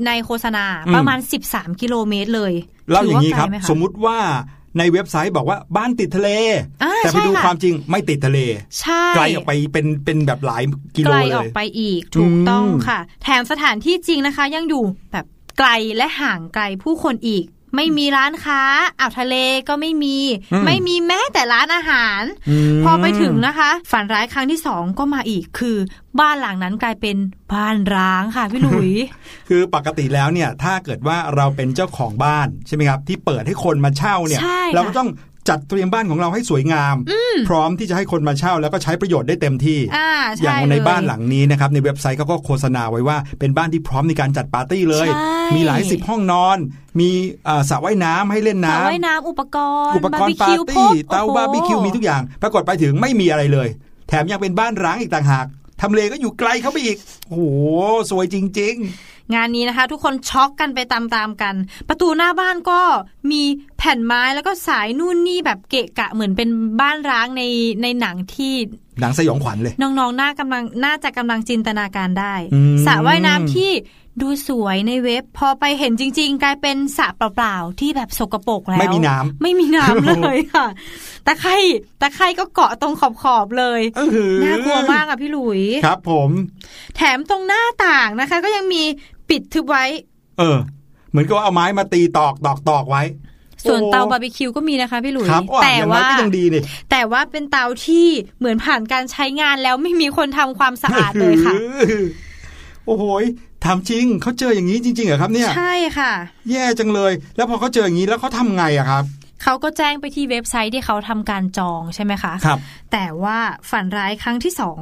[0.06, 1.18] ในโฆษณาอืมประมาณ
[1.50, 2.52] 13 กิโลเมตรเลย
[2.90, 4.18] เล่าอย่างนี้นี้ครับ สมมุติว่า
[4.78, 6.30] ในเว็บไซต์บอกว่าบ้านติดทะเล
[6.82, 8.38] อ่าแต่ไปใช่ดูค่ะความจริงไม่ติดทะเล
[8.80, 10.62] ใช่ไกลออกไปเป็นเป็นแบบหลาย
[10.96, 14.82] กิโลไกลเลออกยไปอีกถูกต้องอืมค่ะ แถมสถานที่จริงนะคะ ยังอยู่
[15.12, 15.26] แบบ
[15.58, 17.44] ไกลและห่างไกลผู้คนอีก
[17.76, 18.62] ไม่มีร้านค้า
[18.98, 19.34] อ่าวทะเล
[19.68, 20.16] ก็ไม่มี
[20.66, 22.22] ไม่มีแม้แต่ร้านอาหาร
[22.78, 25.76] มพอไปถึงนะคะ ฝันร้ายครั้งที่สองก็มาอีกคือ
[26.20, 27.16] บ้านหลังนั้นกลายเป็น
[27.52, 28.90] บ้านร้างค่ะพี่หลุย
[29.48, 35.08] คือปกติแล้วเนี่ยถ้าเกิดว่าเราเป็นเจ้าของบ้านใช่ไหมครับที่เปิดให้คนมาเช่าเนี่ยใช่ค่ะเราก็ต้อง
[35.48, 36.96] จัดเตรียมบ้านของเราให้สวยงาม
[37.48, 46.58] พร้อมที่จะให้คนมาเช่า แล้วก็ใช้ประโยชน์ได้เต็มที่อ่าอใช่ย่างในเลยบ้านหลังนี้นะครับในเว็บไซต์เขาก็โฆษณาไว้ว่าเป็นบ้านที่พร้อมในการจัดปาร์ตี้เลยใช่มีหลายสิบห้องนอน
[47.00, 47.10] มี
[47.48, 49.56] อ่าสระว่ายน้ำให้เล่นสระน้ำว่ายน้ำอุปก
[49.88, 53.68] รณ์อุปกรณ์ปาคิวร์ตี้พกเตาโอ้โหบาร์บีคิวมีทุกอย่าง ปรากฏไปถึงไม่มีอะไรเลย
[54.08, 55.46] แถมยังเป็นบ้านร้างอีกต่างหาก
[55.80, 56.96] ทำเลก็อยู่ไกลเข้าไปอีก
[57.28, 57.44] โอ้โห
[58.10, 58.76] สวยจริง
[59.34, 61.54] งานนี้นะคะ ทุกคนช็อกกันไปตามๆกัน
[61.88, 62.80] ประตูหน้าบ้านก็
[63.30, 63.42] มี
[63.78, 66.48] แผ่นไม้แล้วก็สายนู่นนี่แบบเกะกะเหมือนเป็น
[66.80, 67.42] บ้านร้างใน
[67.82, 73.70] ในหนังที่ๆหนังสยองขวัญเลย น้องๆน่ากำลังน่าจะกำลังจินตนาการได้อืมสระว่ายน้ำที่
[74.20, 80.66] ดูสวยในเว็บ พอไปเห็นจริง ๆ กลายเป็นสระเปล่าๆที่แบบสกปรกแล้ว ไม่มีน้ำไม่มีน้ำเลยค่ะ
[81.26, 81.56] ตะไคร่
[82.00, 86.30] ตะไคร่ก็เกาะตรงขอบๆเลยอื้อหือน่ากลัวมากอะพี่หลุยครับ ผม
[86.96, 88.82] แถมตรงหน้าต่างนะคะ ก็ยังมี
[89.32, 89.84] ปิดทึบไว้
[90.38, 90.58] เออ
[91.10, 93.02] เหมือนกับว่าเอาไม้มาตีตอกตอกตอกไว้
[93.68, 98.06] ส่วนโอ้เตาบาร์บีคิวก็มีนะคะพี่หลุยครับโอ้อะแต่อย่างน้อว่ายก็ยังดีนี่แต่ว่าเป็นเตาที่
[98.38, 101.54] เหมือนผ่านการใช้งานแล้วไม่มีคนทำความสะอาดเลยค่ะ
[102.86, 103.24] โอ้โหย
[103.64, 106.12] ถามจริงเขาเจออย่างนี้จริงๆเหรอครับเนี่ย ใช่ค่ะ
[106.50, 109.04] แย่จังเลย แล้วพอเขาเจออย่างนี้แล้วเขาทำไงอะครับ
[109.42, 112.58] เขาก็แจ้งไปที่เว็บไซต์ที่เขาทำการจองใช่ไหมคะครับ
[112.92, 113.38] แต่ว่า
[113.70, 114.78] ฝันร้ายครั้งที่สอง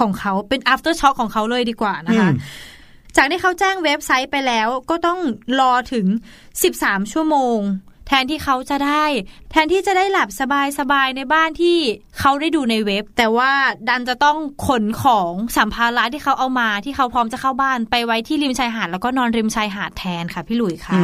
[0.00, 2.36] ของเขาเป็น after shock ของเขาเลยดีกว่านะคะอืม
[3.16, 5.20] จากที่เขาแจ้งเว็บไซต์ไปแล้วก็ต้อง
[5.60, 6.06] รอถึง
[6.58, 7.58] 13 ชั่วโมง
[8.08, 9.04] แทนที่เขาจะได้
[9.50, 10.28] แทนที่จะได้หลับ
[10.78, 11.78] สบายๆในบ้านที่
[12.18, 13.52] เขาได้ดูในเว็บ แต่ว่า
[13.88, 20.98] ดันจะต้องขนของสัมภาระที่เขาเอามาที่เขาพร้อมจะเข้าบ้านไปไว้ที่ริมชายหาดแล้วก็นอนริมชายหาดแทนค่ะพี่หลุยค่ะ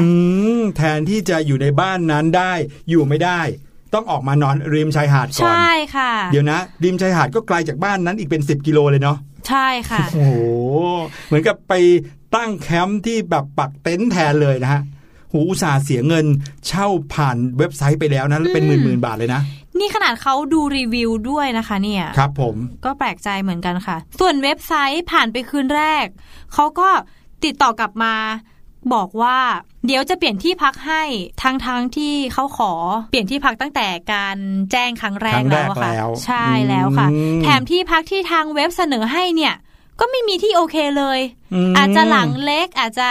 [0.76, 2.52] แทนที่จะอยู่ในบ้านนั้นได้
[2.88, 3.40] อยู่ไม่ได้
[3.94, 9.16] ต้องออกมานอนริมชายหาดก่อน ใช่ค่ะ เดี๋ยวนะ ริมชายหาดก็ไกลจากบ้านนั้นอีกเป็น 10 กิโลเลยเนาะ
[9.48, 10.32] ใช่ค่ะ โอ้โห
[11.26, 11.72] เหมือนกับไป
[12.34, 14.80] ตั้งแคมป์ที่แบบปักเต็นท์แทนเลยนะฮะ
[15.32, 16.26] หูอุตส่าห์เสียเงิน
[16.66, 19.40] เช่าผ่านเว็บไซต์ไปแล้วนะ เป็นหมื่นหมื่นๆบาทเลยนะ
[19.78, 26.06] นี่ขนาดเขาดูรีวิวด้วยนะคะเนี่ยครับผมก็แปลกใจเหมือนกันค่ะ ส่วนเว็บไซต์ผ่านไปคืนแรก
[26.54, 26.88] เขาก็
[27.44, 28.14] ติดต่อกลับมา
[28.94, 29.38] บอกว่า
[29.86, 31.02] เดี๋ยวจะเปลี่ยนที่พักให้
[31.42, 32.72] ทั้งทั้งๆที่เขาขอ
[33.10, 34.36] เปลี่ยนที่พักตั้งแต่การ
[34.72, 39.54] แจ้งครั้งแรครั้กงแรแล้กวอะค่ะแล้วใช่แล้วค่ะอืมแถมที่พักที่ทางเว็บเสนอให้เนี่ย
[40.00, 41.20] ก็ไม่มีที่โอเคเลย
[41.70, 43.08] มอาจจะหลังเล็กอาจจะ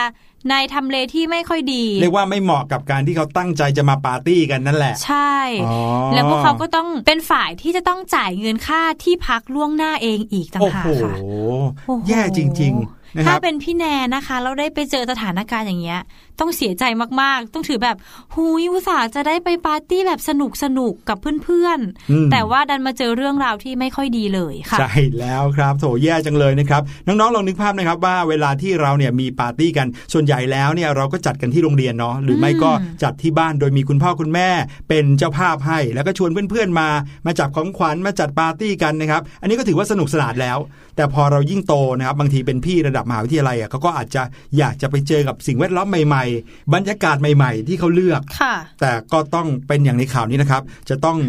[0.49, 5.75] ในทำเลที่ไม่ค่อยดี เรียกว่าไม่เหมาะกับการที่เขาตั้งใจจะมาปาร์ตี้กันนั่นแหละ ใช่อ๋อ
[6.13, 16.01] แล้วพวกเขาก็ต้องเป็นฝ่ายที่จะต้องจ่ายเงินค่าที่พักล่วงหน้าเองอีกต่างโอ้หาโหกค่ะโอ้โหแย่จริงๆนะค ถ้ารับเป็พี่แนนนะคะ เราได้ไปเจอสถานการณ์อย่างเงี้ย
[16.39, 16.83] ต้องเสียใจ
[17.21, 17.97] มากๆ ต้องถือแบบ
[18.35, 21.79] หูยอุตส่าห์จะได้ไปปาร์ตี้แบบสนุกสนุกๆกับเพื่อน
[22.11, 32.71] อืมๆแต่ว่าดันมาเจอเรื่องราวที่ไม่ค่อยดีเลยค่ะ ใช่แล้วครับโถแย่จังเลยนะครับ น้องๆลองนึกภาพนะครับว่าเวลาที่เราเนี่ยมีปาร์ตี้กันส่วนใหญ่แล้วเนี่ยเราก็จัดกันที่โรงเรียนเนาะหรือไม่ก็
[33.03, 34.49] จัดที่บ้านโดยมีคุณพ่อคุณแม่
[34.89, 36.89] เป็นเจ้าภาพให้แล้วก็ชวนเพื่อนๆมา
[37.25, 40.57] มาจับของขวัญมาจัดปาร์ตี้กันนะครับ อันนี้ก็ถือว่าสนุกสนานแล้ว
[40.95, 44.23] แต่พอเรายิ่งโตนะครับบางทีเป็นพี่ระดับมหาวิทยาลัยอะเขาก็อาจจะ
[44.57, 51.19] อยากจะไปเจอกับสิ่งแวดล้อมใหม่ ๆ บรรยากาศใหม่ ๆ ที่เขาเลือกค่ะแต่ก็ต้องเป็นอย่างในข่าวนี้นะครับ จะต้อง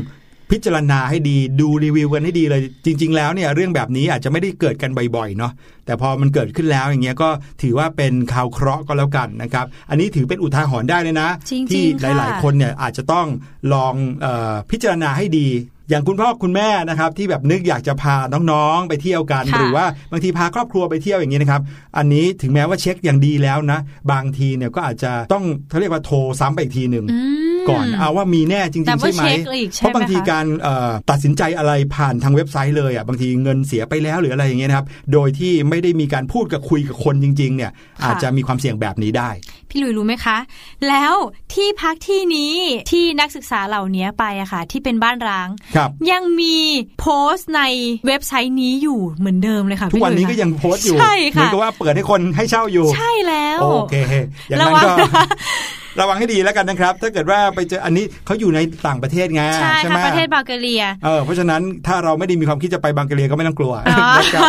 [0.52, 5.52] พิจารณาให้ดีดูรีวิวกันให้ดีเลย จริง ๆ แล้วเนี่ยเรื่องแบบนี้อาจจะไม่ได้เกิดกันบ่อยๆเนาะ
[5.86, 7.28] แต่พอมันเกิดขึ้นแล้วอย่างเงี้ยก็
[7.62, 13.26] ถือว่าเป็นข่าวเคราะห์ก็แล้วกันนะครับอันนี้ถือเป็นอุทาหรณ์ได้เลยนะจริงๆที่หค่ะลายๆ คนเนี่ยอาจจะต้อง
[13.72, 15.48] ลองเออพิจารณาให้ดี
[15.90, 18.16] อย่างคุณพ่อคุณแม่นะครับที่แบบนึกอยากจะพา
[18.50, 21.62] น้องๆ ไปเที่ยวกันค่ะหรือว่าบางทีพาครอบครัวไปเที่ยวอย่างนี้นะครับ
[21.96, 23.78] อันนี้ถึงแม้ว่าเช็คอย่างดีแล้วนะ
[24.12, 27.18] บางทีเนี่ยก็อาจจะต้องเขาเรียกว่าโทรซ้ำไปอีกทีหนึ่งอื
[27.56, 37.70] มก่อนเอาว่ามีแน่จริงแต่ๆว่าใช่ไหมเช็คอีกใช่เพราะบางทีไหมคะการเอ่อตัดสินใจอะไรผ่านทางเว็บไซต์เลยอะบางทีเงินเสียไปแล้วหรืออะไรอย่างเงี้ยนะครับโดยที่ไม่ได้มีการพูดกับคุยกับคนจริงๆเนี่ย
[38.04, 39.30] อาจจะมีความเสี่ยงแบบนี้ได้
[39.74, 40.38] พี่หลุยรู้ไหมคะ
[40.88, 41.14] แล้ว
[41.54, 42.54] ที่พักที่นี้
[42.90, 46.56] ที่นักศึกษาเหล่านี้ไปอะค่ะ ที่เป็นบ้านร้างครับยังมี
[47.00, 47.62] โพสต์ใน
[48.06, 53.94] เว็บไซต์นี้อยู่เหมือนเดิมเลยค่ะทุกวันนี้พี่หลุก็ยังโพสต์อยู่ใช่เหมือนค่ะกับว่าเปิดให้คนให้เช่าอยู่ ใช่แล้วโอเค
[54.48, 55.26] อย่างระนั้นวังก็นะ
[56.00, 59.42] ระวังให้ดีแล้วกันนะครับ ถ้าเกิดว่าไปเจออันนี้เขาอยู่ในต่างประเทศไง
[59.78, 64.44] ใช่ไหมค่ะประเทศบัลแกเรียเออเพราะฉะนั้นถ้าเราไม่ได้มีความคิดจะไปบังกะเรียก็ไม่ต้องกลัวอ๋อนะครับ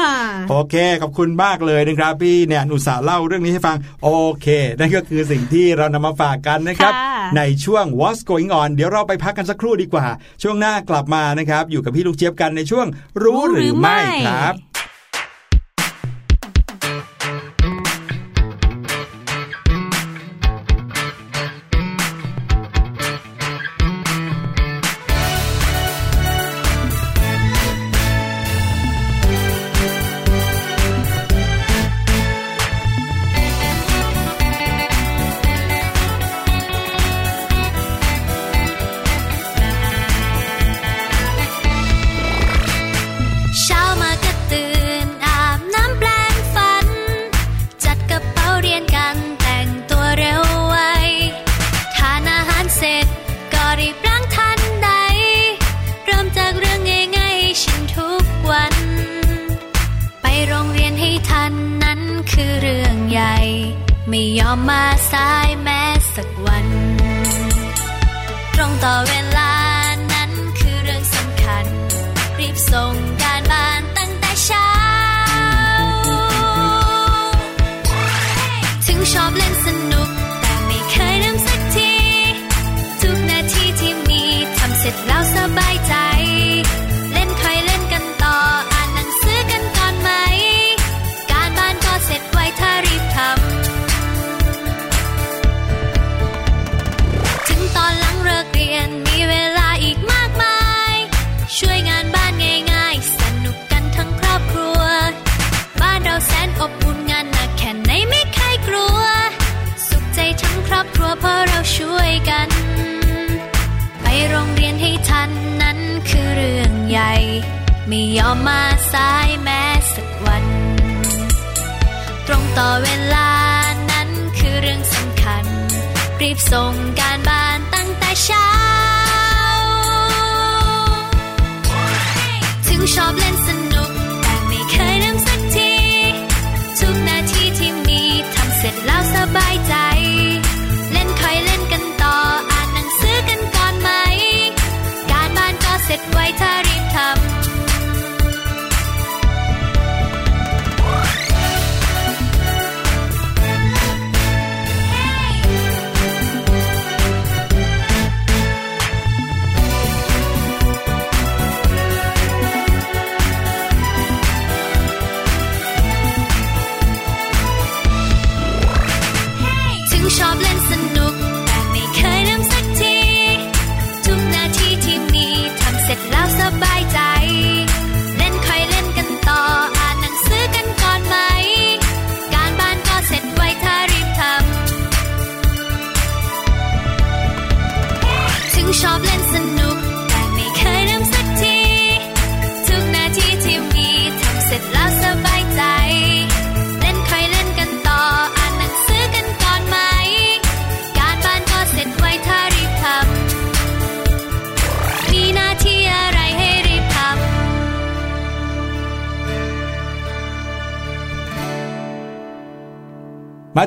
[0.50, 4.10] โอเคขอบคุณมากเลยนะครับ พี่แนนอุตส่าห์เล่าเรื่องนี้ให้ฟังโอ
[4.42, 4.48] เค
[4.80, 10.06] นั่นก็คือสิ่งที่เรานำมาฝากกันนะครับค่ะในช่วง What's Going On เดี๋ยวเราไปพักกันสักครู่ดีกว่า
[10.44, 12.86] ช่วงหน้ากลับมานะครับ อยู่กับพี่ลูกเจี๊ยบกันในช่วง
[13.24, 14.56] รู้หรือไม่ครับ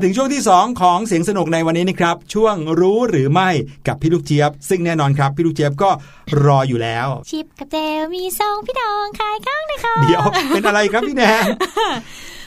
[0.03, 3.51] ถึงช่วงที่ 2 ของเสียงสนุกในวันนี้นะครับ ช่วงรู้หรือไม่
[3.88, 5.90] กับพี่ลูกเจี๊ยบ ซึ่งแน่นอนครับพี่ลูกเจี๊ยบก็
[6.44, 11.44] รออยู่แล้ว ชิปกับเจลมีซองพี่ดองขายข้างนะคะเดี๋ยวเป็นอะไรครับพี่แนน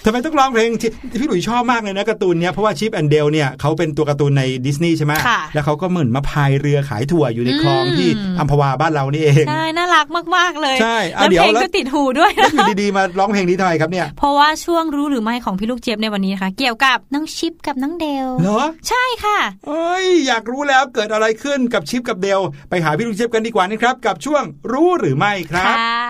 [0.06, 0.90] ทำไมต้องร้องเพลงที่
[1.22, 22.40] พี่หลุยชอบมากเลยนะการ์ตูนเนี้ยเพราะว่าชิปแอนเดลเนี่ยเขาเป็นตัวการ์ตูนในดิสนีย์ใช่ไหมค่ะแล้วเขาก็เหมือนมาพายเรือขายถั่วอยู่ในคลองอืมที่อัมพวาบ้านเรานี่เองใช่น่ารักมากๆเลยใช่อะแล้วเดี๋ยวเพลงแล้วก็ติดหูด้วยแล้วอยู่ดีๆมาร้องเพลงนี้ทำไมครับเนี่ยเพราะว่าช่วงรู้หรือไม่ของพี่ลูกเจี๊ยบในวันนี้นะคะเกี่ยวกับน้องชิปกับน้องเดลเหรอใช่ค่ะเอ้ยอยากรู้แล้วเกิดอะไรขึ้นกับชิปกับเดล
[22.70, 26.02] ไปหาพี่ลูกเจี๊ยบกันดีกว่านะครับ กับช่วงรู้หรือไม่ครับค่ะ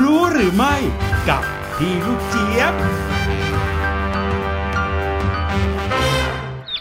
[0.00, 0.74] รู้หรือไม่
[1.30, 1.42] กับ
[1.78, 2.74] พี่ลูกเจี๊ยบ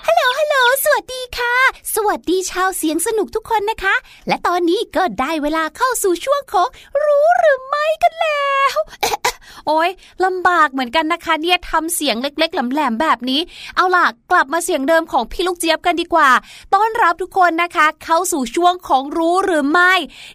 [0.07, 1.55] ฮัลโหลฮัลโหลสวัสดีค่ะ
[1.95, 3.95] สวัสดีชาวเสียงสนุกทุกคนนะคะ
[4.27, 6.67] และตอนนี้ก็ได้เวลาเข้าสู่ช่วงของ
[7.03, 8.75] รู้หรือไม่กันแล้ว
[9.67, 9.89] โอ้ย
[10.25, 13.41] ลำบากเหมือนกันนะคะเนี่ยทำเสียงเล็ก ๆแหลมๆแบบนี้
[13.75, 16.29] เอาล่ะกลับมาเสียงเดิมของพี่ลูกเจี๊ยบกันดีกว่า
[16.73, 19.93] ต้อนรับทุกคนนะคะ เข้าสู่ช่วงของรู้หรือไม่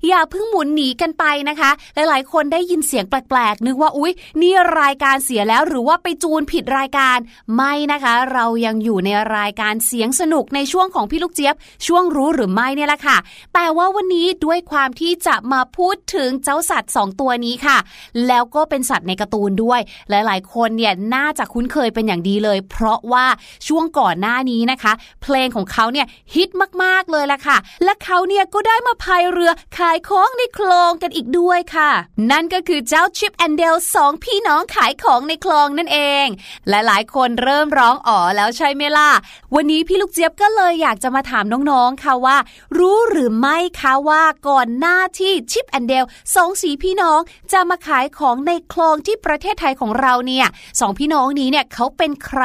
[0.09, 7.19] อย่าเพิ่งหมุนหนีกันไปนะคะ หลายๆ คนได้ยินเสียงแปลกๆ นึกว่าอุ๊ย นี่รายการเสียแล้วหรือว่าไปจูนผิดรายการ
[7.57, 11.55] ไม่นะคะ เรายังอยู่ในรายการเสียงสนุกในช่วงของพี่ลูกเจี๊ยบ
[11.87, 13.17] ช่วงรู้หรือไม่เนี่ยแหละค่ะ
[13.55, 17.79] แต่ว่าวันนี้ด้วยความที่จะมาพูดถึงเจ้าสัตว์สองตัวนี้ค่ะ
[18.27, 19.81] แล้วก็เป็นสัตว์ในการ์ตูนด้วย
[20.11, 23.27] หลายๆ คนเนี่ยน่าจะคุ้นเคยเป็นอย่างดีเลย เพราะว่า
[23.69, 24.93] ช่วงก่อนหน้านี้นะคะ
[25.23, 26.49] เพลงของเขาเนี่ยฮิต
[26.83, 31.91] มากๆเลยล่ะค่ะ และเขาเนี่ยก็ได้มาพายเรือขายของในคลองกันอีกด้วยค่ะ
[32.31, 36.27] นั่นก็คือเจ้าชิปแอนเดลสองพี่น้องขายของในคลองนั่นเอง
[36.69, 39.11] และหลายคนเริ่มร้องอ๋อแล้วใช่ไหมล่ะ
[39.55, 42.37] วันนี้พี่ลูกเจี๊ยบก็เลยอยากจะมาถามน้องๆค่ะว่า
[42.79, 46.05] รู้หรือไม่คะว่าก่อนหน้าที่ชิปแอนเดล
[46.35, 47.21] สองสีพี่น้อง
[47.53, 50.47] จะมาขายของในคลองที่ประเทศไทยของเราเนี่ย
[50.81, 52.43] สองพี่น้องนี้เนี่ยเขาเป็นใคร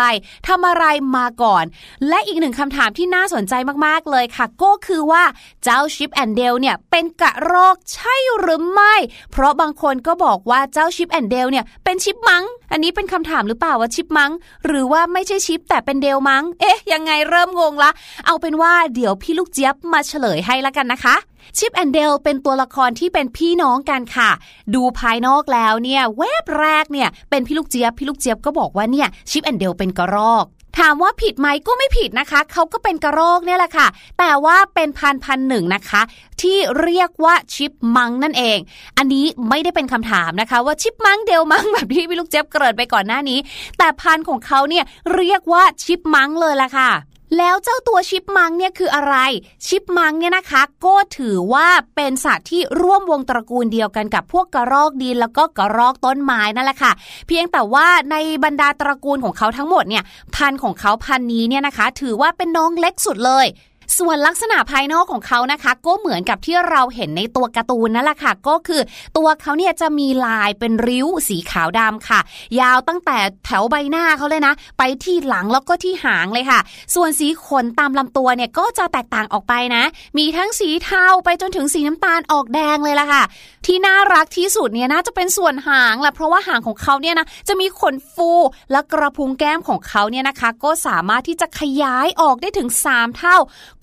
[0.47, 0.85] ทำอะไร
[1.15, 1.63] มาก่อน
[2.07, 3.53] และอีกหนึ่งคำถามที่น่าสนใจ
[3.85, 5.23] มากๆเลยค่ะ ก็คือว่า
[5.63, 8.95] เจ้าชิปแอนเดลเนี่ยเป็นกระรอกใช่หรือไม่
[9.31, 14.31] เพราะบางคนก็บอกว่าเจ้าชิปแอนเดลเนี่ยเป็นชิปมังอันนี้เป็นคำถามหรือเปล่าว่าชิปมัง
[14.65, 17.91] หรือว่าไม่ใช่ชิปแต่เป็นเดลมังเอ๊ะยังไงเริ่มงงละ
[18.25, 21.15] เอาเป็นว่าเดี๋ยวพี่ลูกเจี๊ยบมาเฉลยให้ละกันนะคะ
[21.57, 24.29] ชิปแอนเดลเป็นตัวละครที่เป็นพี่น้องกันค่ะ
[24.75, 30.45] ดูภายนอกแล้วเนี่ยแวบแรกเนี่ยเป็นพี่ลูกเจี๊ยบพี่ลูกเจี๊ยบก็บอกว่าเนี่ยชิปแอนเดลเป็นกระรอก
[30.79, 33.87] ถามว่าผิดไหมก็ไม่ผิดนะคะ เขาก็เป็นกระรอกเนี่ยแหละค่ะ
[34.19, 36.01] แต่ว่าเป็นพันพันหนึ่งนะคะ
[36.41, 38.57] ที่เรียกว่าชิปมังนั่นเอง
[38.97, 43.39] อันนี้ไม่ได้เป็นคำถามนะคะ ว่าชิปมังเดลมังแบบที่พี่ลูกเจี๊ยบเกริดไปก่อนหน้านี้
[43.77, 44.85] แต่พันของเขาเนี่ย
[45.15, 46.89] เรียกว่าชิปมังเลยล่ะค่ะ
[47.37, 49.15] แล้วเจ้าตัวชิปมังเนี่ยคืออะไร
[49.67, 56.91] ชิปมังเนี่ยนะคะ ก็ถือว่าเป็นสัตว์ที่ร่วมวงตระกูลเดียวกันกับพวกกระรอกดินแล้วก็กระรอกต้นไม้นั่นแหละค่ะ
[57.27, 60.03] เพียงแต่ว่าในบรรดาตระกูลของเขาทั้งหมดเนี่ย
[60.35, 63.45] พันธุ์ของเขาพันธุ์นี้เนี่ยนะคะ ถือว่าเป็นน้องเล็กสุดเลย
[63.99, 68.81] ส่วนลักษณะภายนอกของเขานะคะ ก็เหมือนกับที่เราเห็นในตัวการ์ตูนนั่นแหละค่ะ ก็คือ
[69.17, 72.19] ตัวเขาเนี่ยจะมีลายเป็นริ้วสีขาวดำค่ะ
[72.59, 76.59] ยาวตั้งแต่แถวใบหน้าเขาเลยนะ ไปที่หลังแล้วก็ที่หางเลยค่ะ
[76.95, 79.83] ส่วนสีขนตามลำตัวเนี่ยก็จะแตกต่างออกไปนะ
[80.17, 83.23] มีทั้งสีเทาไปจนถึงสีน้ำตาลออกแดงเลยล่ะค่ะ
[83.65, 88.31] ที่น่ารักที่สุดเนี่ยน่าจะเป็นส่วนหางแหละเพราะว่าหางของเขาเนี่ยนะจะมีขนฟู
[88.71, 93.37] และกระพุ้งแก้มของเขาเนี่ยนะคะ ก็สามารถที่จะขยายออกได้ถึง 3 เท่า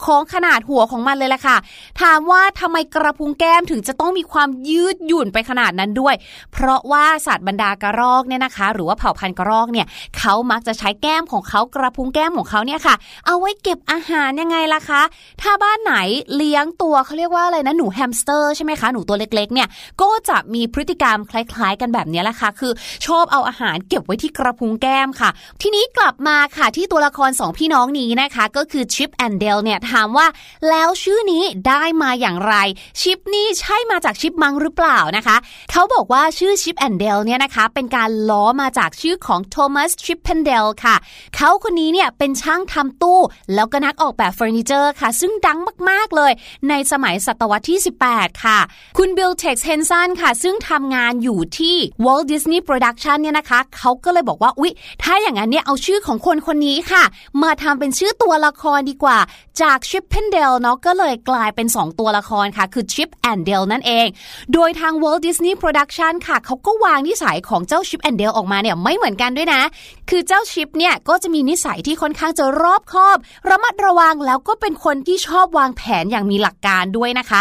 [0.05, 1.57] ของขนาดหัวของมันเลยล่ะค่ะ
[2.01, 6.15] ถามว่าทำไมกระพุ้งแก้มถึงจะต้องมีความยืดหยุ่นไปขนาดนั้นด้วย
[6.53, 9.87] เพราะว่าสัตว์บรรดากระรอกเนี่ยนะคะ หรือว่าเผ่าพันธุ์กระรอกเนี่ย
[10.19, 12.95] เขามักจะใช้แก้มของเขากระพุ้งแก้มของเขาเนี่ยค่ะ
[13.27, 15.03] เอาไว้เก็บอาหารยังไงล่ะคะ
[15.43, 15.95] ถ้าบ้านไหน
[16.37, 19.69] เลี้ยงตัวเขาเรียกว่าอะไรนะหนูแฮมสเตอร์ใช่ไหมคะหนูตัวเล็กๆเนี่ย
[20.03, 22.73] ก็จะมีพฤติกรรมคล้ายๆ กันแบบนี้แหละค่ะ คือ
[23.07, 25.31] ชอบเอาอาหารเก็บไว้ที่กระพุ้งแก้มค่ะ
[25.63, 30.27] ทีนี้กลับมาค่ะที่ตัวละครสองพี่น้องนี้นะคะ ก็คือชิปแอนเดลเนี่ยถามว่า
[30.69, 32.55] แล้วชื่อนี้ได้มาอย่างไร
[33.01, 35.37] ชิปนี่ใช่มาจาก chipmunk หรือเปล่านะคะ
[35.71, 40.97] เขาบอกว่าชื่อชิปแอนเดลเนี่ยนะคะเป็นการล้อมาจากชื่อของโทมัสชิปเพนเดลค่ะ
[41.37, 43.21] เขาคนนี้เนี่ยเป็นช่างทำตู้
[43.55, 45.59] แล้วก็นักออกแบบเฟอร์นิเจอร์ค่ะ ซึ่งดัง
[45.91, 46.33] มากๆเลย
[46.69, 47.79] ในสมัยศตวรรษที่
[48.11, 48.59] 18 ค่ะ
[48.99, 54.73] คุณบิลเท็กซ์เฮนซันค่ะ ซึ่งทำงานอยู่ที่ Walt Disney Production เนี่ยนะคะ เขาก็เลยบอกว่า อุ๊ย
[55.03, 57.05] ถ้าอย่างนั้นเนี่ย เอาชื่อของคนคนนี้ค่ะ
[57.43, 59.19] มาทำเป็นชื่อตัวละครดีกว่า
[59.63, 64.07] จากจากชิปเพนเดลเนาะก็เลยกลายเป็น 2 ตัวละครค่ะ คือชิปแอนเดลนั่นเอง
[64.53, 69.63] โดยทาง Walt Disney Production ค่ะเขาก็วางนิสัยของเจ้าชิปแอนเดลออกมาเนี่ยไม่เหมือนกันด้วยนะ
[70.11, 73.17] คือเจ้าชิปเนี่ยก็จะมีนิสัยที่ค่อนข้างจะรอบคอบ
[73.51, 77.41] ระมัดระวังแล้วก็เป็นคนที่ชอบวางแผนอย่างมีหลักการด้วยนะคะ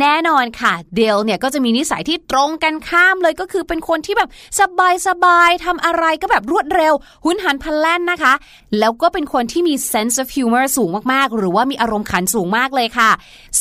[0.00, 4.28] แน่นอนค่ะเดลเนี่ยก็จะมีนิสัยที่ตรงกันข้ามเลยก็คือเป็นคนที่แบบ
[4.60, 8.32] สบายสบายๆทำอะไรก็แบบรวดเร็ว หุนหันพลันแล่นนะคะ
[8.78, 13.10] แล้วก็เป็นคนที่มี sense of humor สูงมากๆ หรือว่ามีอารมณ์ขันสูงมากเลยค่ะ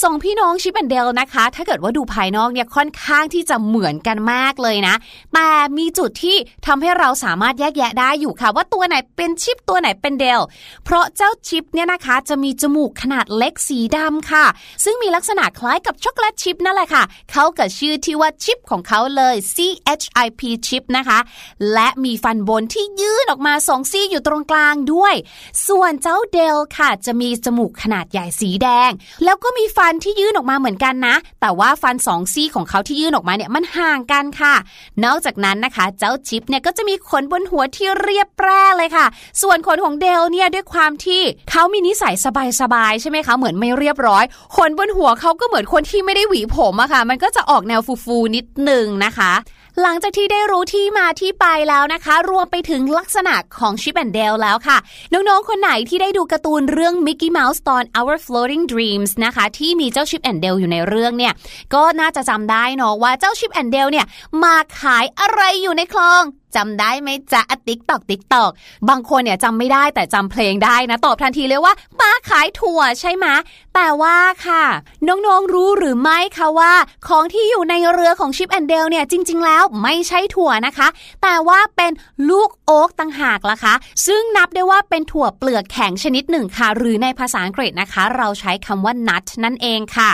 [0.02, 4.96] สองพี่น้องชิปแอนเดลนะคะ ถ้าเกิดว่าดูภายนอกเนี่ยค่อนข้างที่จะเหมือนกันมากเลยนะ
[5.34, 10.42] แต่มีจุดที่ทำให้เราสามารถแยกแยะได้อยู่ค่ะ ว่าตัวไหนเป็นชิปตัวไหนเป็นเดล
[10.86, 14.46] เพราะเจ้าชิปเนี่ยนะคะจะมีจมูกขนาดเล็กสีดำค่ะ
[14.84, 19.58] ซึ่งมีลักษณะคล้ายกับช็อกโกแลตชิปนั่นแหละค่ะ เขากับชื่อที่ว่าชิปของเขาเลย C
[20.00, 21.20] H I P ชิปนะคะ
[21.74, 25.16] และมีฟันบนที่ยื่นออกมาสองซี่อยู่ตรงกลางด้วย
[25.68, 28.92] ส่วนเจ้าเดลค่ะ จะมีจมูกขนาดใหญ่สีแดง
[29.24, 34.56] แล้วก็มีฟันที่ยื่นออกมาเหมือนกันนะ แต่ว่าฟันสองซี่ของเขาที่ยื่นออกมาเนี่ยมันห่างกันค่ะ
[35.06, 39.06] นอกจากนั้นนะคะ เจ้าชิปเนี่ยก็จะมีขนบนหัวที่เรียบแปร่เลยค่ะ
[39.42, 41.22] ส่วนขนของเดลเนี่ยด้วยความที่
[41.52, 42.16] เขามีนิสัย
[42.62, 44.24] สบายๆใช่ไหมคะเหมือนไม่เรียบร้อย
[44.56, 49.34] ขนบนหัวเขาก็เหมือนคนที่ไม่ได้หวีผมอะค่ะ มันก็จะออกแนวฟูๆนิดนึงนะคะ
[49.82, 54.78] หลังจากที่ได้รู้ที่มาที่ไปแล้วนะคะ รวมไปถึงลักษณะของชิปแอนเดลแล้วค่ะ
[55.14, 61.34] น้องๆ คนไหนที่ได้ดูการ์ตูนเรื่อง Mickey Mouse ตอน Our Floating Dreams นะคะ ที่มีเจ้าชิปแอนเดลอยู่ในเรื่องเนี่ย
[61.74, 64.06] ก็น่าจะจำได้เนาะว่าเจ้าชิปแอนเดลเนี่ย
[64.44, 66.24] มาขายอะไรอยู่ในคลอง
[66.56, 68.52] จำได้ไหมจ๊ะติ๊กตอกติ๊กตอก
[68.90, 73.26] บางคนเนี่ยจำไม่ได้แต่จำเพลงได้นะ ตอบทันทีเลยว่ามาขายถั่วใช่ไหม
[73.76, 74.66] แต่ว่าค่ะ
[75.08, 76.74] น้องๆรู้หรือไม่คะว่า
[77.08, 80.88] ของที่อยู่ในเรือของชิปแอนเดลเนี่ยจริง ๆ แล้วไม่ใช่ถั่วนะคะ
[81.24, 81.92] แต่ว่าเป็น
[82.30, 83.74] ลูกโอ๊กต่างหากล่ะคะ
[84.08, 90.12] ซึ่งนับได้ว่าเป็นถั่วเปลือกแข็งชนิดหนึ่งค่ะ หรือในภาษาอังกฤษนะคะ เราใช้คำว่า nut นั่นเองค่ะ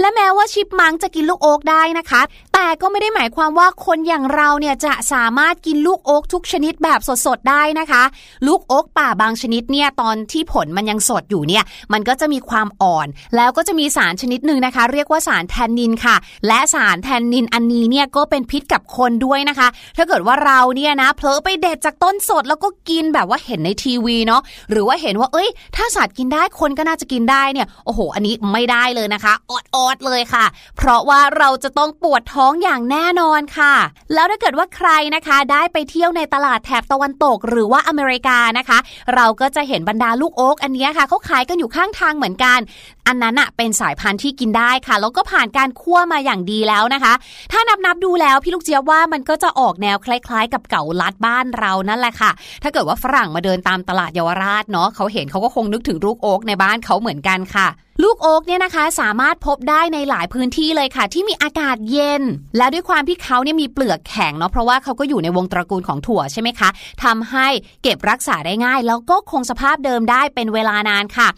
[0.00, 2.20] และแม้ว่า chipmunk จะกินลูกโอ๊กได้นะคะ
[2.62, 8.02] แต่ก็ไม่ได้หมายความว่าคนอย่างเราเนี่ยจะสามารถกินลูกโอ๊กทุกชนิดแบบสดๆได้นะคะ
[8.46, 13.06] ลูกโอ๊กป่าบางชนิดเนี่ยตอนที่ผลมันยังสดอยู่เนี่ย มันก็จะมีความอ่อน
[13.36, 30.44] แล้วก็จะมีสารชนิดหนึ่งนะคะ เรียกว่าสารแทนนินค่ะ และสารแทนนินอันนี้เนี่ยก็เป็นพิษกับคนด้วยนะคะ ถ้าเกิดว่าเราเนี่ยนะเผลอไปเด็ดจากต้นสดแล้วก็กินแบบว่าเห็นในทีวีเนาะหรือว่าเห็นว่าเอ้ย ถ้าสัตว์กินได้คนก็น่าจะกินได้เนี่ยโอ้โห อันนี้ไม่ได้เลยนะคะอดอดๆเลยค่ะ
[30.76, 33.74] เพราะว่าเราจะต้องปวดท้ององอย่างแน่นอนค่ะ
[34.14, 38.78] แล้วถ้าเกิดว่าใครนะคะได้ไปเที่ยวในตลาดแถบตะวันตก หรือว่าอเมริกานะคะ
[39.14, 42.58] เราก็จะเห็นบรรดาลูกโอ๊กอันนี้ค่ะเขาขายกันอยู่ข้างทางเหมือนกัน
[43.06, 47.14] อันนั้นอะเป็นสายพันธุ์ที่กินได้ค่ะ แล้วก็ผ่านการคั่วมาอย่างดีแล้วนะคะ
[47.52, 52.30] ถ้านับนับดูแล้วพี่ลูกเจี๊ยบว่ามันก็จะออกแนวคล้าย ๆ กับเก่าลัดบ้านเรานั่นแหละค่ะ
[52.62, 57.68] ถ้าเกิดว่าฝรั่งมาเดินตามตลาดเยาวราชเนาะเขาเห็นเขาก็คงนึกถึงลูกโอ๊กในบ้านเขาเหมือนกันค่ะ
[58.04, 62.22] ลูกโอ๊กเนี่ยนะคะสามารถพบได้ในหลายพื้นที่เลยค่ะ ที่มีอากาศเย็น
[62.56, 66.68] และด้วยความที่เขาเนี่ยมีเปลือกแข็งเนาะเพราะว่าเขาก็อยู่ในวงตระกูลของถั่วใช่ไหมคะ
[67.04, 67.46] ทำให้
[67.82, 71.28] เก็บรักษาได้ง่าย แล้วก็คงสภาพเดิมได้เป็นเวลานานค่ะ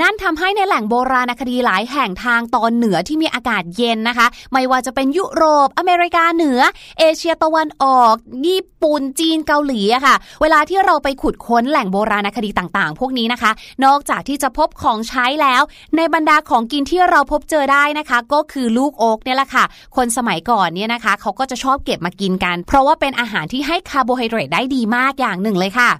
[0.00, 6.60] นั่นทำให้ในแหล่งโบราณคดีหลายแห่งทางตอนเหนือที่มีอากาศเย็นนะคะ ไม่ว่าจะเป็นยุโรปอเมริกาเหนือ
[6.98, 8.14] เอเชียตะวันออก
[8.46, 13.50] ญี่ปุ่นจีนเกาหลีอะค่ะ เวลาที่เราไปขุดค้นแหล่งโบราณคดีต่างๆ พวกนี้นะคะ
[13.84, 15.62] นอกจากที่จะพบของใช้แล้ว
[15.96, 19.64] ในบรรดาของกินที่เราพบเจอได้นะคะ ก็คือลูกโอ๊กเนี่ยแหละค่ะ
[19.96, 25.90] คนสมัยก่อนเนี่ยนะคะเขาก็จะชอบเก็บมากินกัน เพราะว่าเป็นอาหารที่ให้คาร์โบไฮเดรตได้ดีมากอย่างหนึ่งเลยค่ะ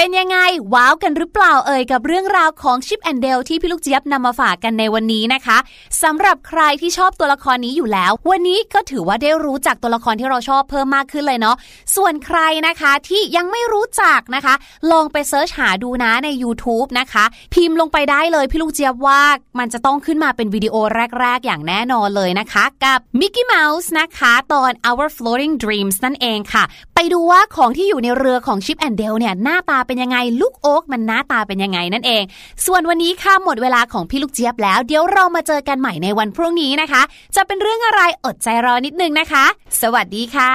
[0.00, 0.38] เป็นยังไง
[0.74, 5.58] ว้าวกันหรือเปล่าเอ่ยกับเรื่องราวของชิปแอนเดลที่พี่ลูกเจี๊ยบนำมาฝากกันในวันนี้นะคะ
[6.02, 11.56] สำหรับใครที่ชอบตัวละครนี้อยู่แล้ว วันนี้ก็ถือว่าได้รู้จักตัวละครที่เราชอบเพิ่มมากขึ้นเลยเนาะ
[11.96, 14.54] ส่วนใครนะคะที่ยังไม่รู้จักนะคะ
[14.90, 17.24] ลองไป search หาดูนะใน YouTube นะคะ
[17.54, 19.20] พิมพ์ลงไปได้เลยพี่ลูกเจี๊ยบว่า
[19.58, 20.74] มันจะต้องขึ้นมาเป็นวิดีโอ
[21.20, 32.22] แรก ๆ อย่างแน่นอนเลยนะคะ กับ Mickey Mouse นะคะตอน Our Floating Dreams นั่นเองค่ะ ไปดูว่าของที่อยู่ในเรือของชิปแอนเดลเนี่ยหน้าตาเป็นยังไง ลูกโอ๊กมันหน้าตาเป็นยังไงนั่นเอง
[32.66, 37.02] ส่วนวันนี้ค่ะหมดเวลาของพี่ลูกเจี๊ยบแล้ว เดี๋ยวเรามาเจอกันใหม่ในวันพรุ่งนี้นะคะ
[37.36, 39.44] จะเป็นเรื่องอะไรอดใจรอนิดนึงนะคะ
[39.82, 40.52] สวัสดีค่ะ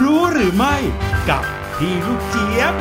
[0.00, 0.74] รู้หรือไม่
[1.28, 1.42] กับ
[1.78, 2.74] พี่ลูกเจี๊ยบ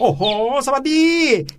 [0.00, 0.22] โอ้โห
[0.66, 1.04] สวัสดี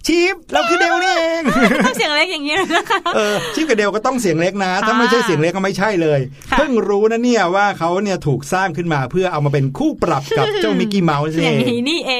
[0.07, 1.41] ชิปเราคือเดวนี่เอง
[1.85, 6.19] ต้องเสียงเล็กอย่างนี้เลยนะคะเออชิปกับเดวก็ต้องเสียงเล็กนะ ถ้าไม่ใช่เสียงเล็กก็ไม่ใช่เลย
[6.51, 12.13] ค่ะเพิ่งรู้นะเนี่ยว่าเขาเนี่ยถูกสร้างขึ้นมาเพื่อเอามาเป็นคู่ปรับกับเจ้ามิกกี้เมาส์อเอย่างงนี้นี่เอ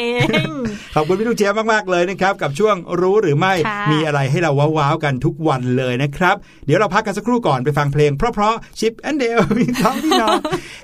[0.47, 0.49] ง
[0.95, 10.39] ขอบคุณพี่ลูกเจี๊ยบมากๆเลยนะครับ กับช่วงรู้หรือไม่ค่ะมีอะไรให้เราว้าวๆกันทุกวันเลยนะครับ เดี๋ยวเราพักกันสักครู่ก่อนไปฟังเพลงเพราะๆชิปแอนเดลมีท้องพี่น้อง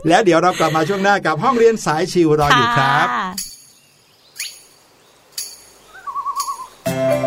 [0.07, 3.09] แล้วเดี๋ยวเรากลับมาช่วงหน้ากับห้องเรียนสายชิวรออยู่ครับ
[6.95, 7.24] ค่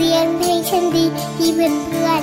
[0.00, 1.04] สียงเพลงฉันดี
[1.36, 2.22] ที่เพื่อนเพื่อน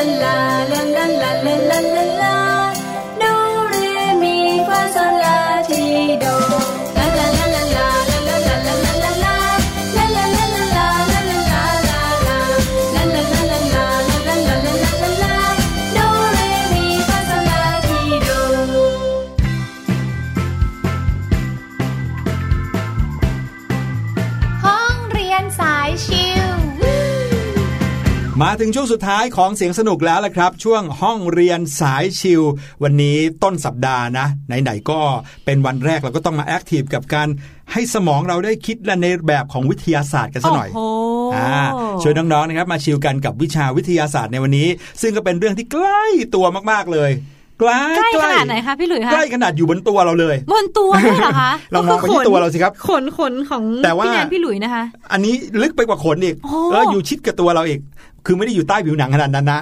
[0.00, 0.59] alive.
[28.52, 32.42] มาถึงช่วงสุดท้ายของเสียงสนุกแล้วละครับ ช่วงห้องเรียนสายชิล
[32.82, 35.00] วันนี้ต้นสัปดาห์นะ ไหนๆก็
[35.44, 37.28] เป็นวันแรกเราก็ต้องมาแอคทีฟกับการ
[37.72, 41.52] ให้สมองเราได้คิดและในแบบของวิทยาศาสตร์กันสักหน่อยโอ้โหอ่า
[42.02, 44.68] ช่วยน้องๆนะครับมาชิลกันกับวิชาวิทยาศาสตร์ในวันนี้
[45.00, 47.10] ซึ่งก็เป็นเรื่องที่ใกล้ตัวมากๆเลย
[47.60, 57.80] ใกล้ใกล้ขนาดไหนคะพี่หลุยส์คะใกล้ขนาดอยู่บนตัวเราเลย บนตัวด้วยเหรอคะลองมองไปที่ตัวเราสิครับ ขนขนของแต่ว่าพี่แนนพี่หลุยส์นะคะ อันนี้ลึกไปกว่าขนอีกโอ้เอออยู่ชิดกับตัวเราอีก
[58.26, 59.60] คือไม่ได้อยู่ใต้ผิวหนังขนาดนั้นนะ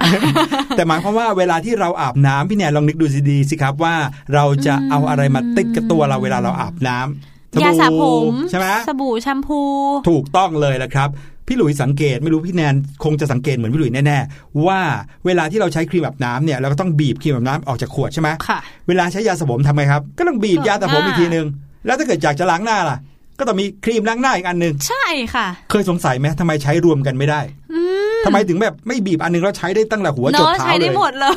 [0.77, 3.95] แต่หมายความว่าเวลาที่เราอาบน้ำพี่แนนลองนึกดูดีๆสิครับว่า
[4.35, 9.61] เราจะเอาอะไรมาติดกับตัวเราเวลาเราอาบน้ำยาสระผมใช่ไหมสบู่แชมพู
[10.09, 11.09] ถูกต้องเลยละครับ
[11.49, 12.75] พี่หลุยสังเกตไม่รู้พี่แนน
[13.05, 14.81] คงจะสังเกตเหมือนพี่หลุยแน่ๆว่า
[15.27, 21.47] เวลาที่เราใช้ครีมอาบน้ำเนี่ยเราก็ต้องบีบครีมอาบน้ำออกจากขวดใช่ไหมค่ะเวลาใช้ยาสระผมทำไงครับ ก็ต้องบีบยาสระผมอีกทีนึง
[21.87, 22.99] แล้วถ้าเกิดอยากจะล้างหน้าล่ะ
[23.39, 27.41] ก็ต้องมีครีมล้างหน้าอีกอันหนึ่งใช่ค่ะ เคยสงสัยไหมทำไมใช้รวมกันไม่ได้
[27.73, 27.81] อื
[28.17, 31.35] มทำไมถึงแบบไม่บีบอันหนึงแล้วใช้ได้ตั้งแต่หัวจเนาะดเท้าใช้เลได้ยหมดเลย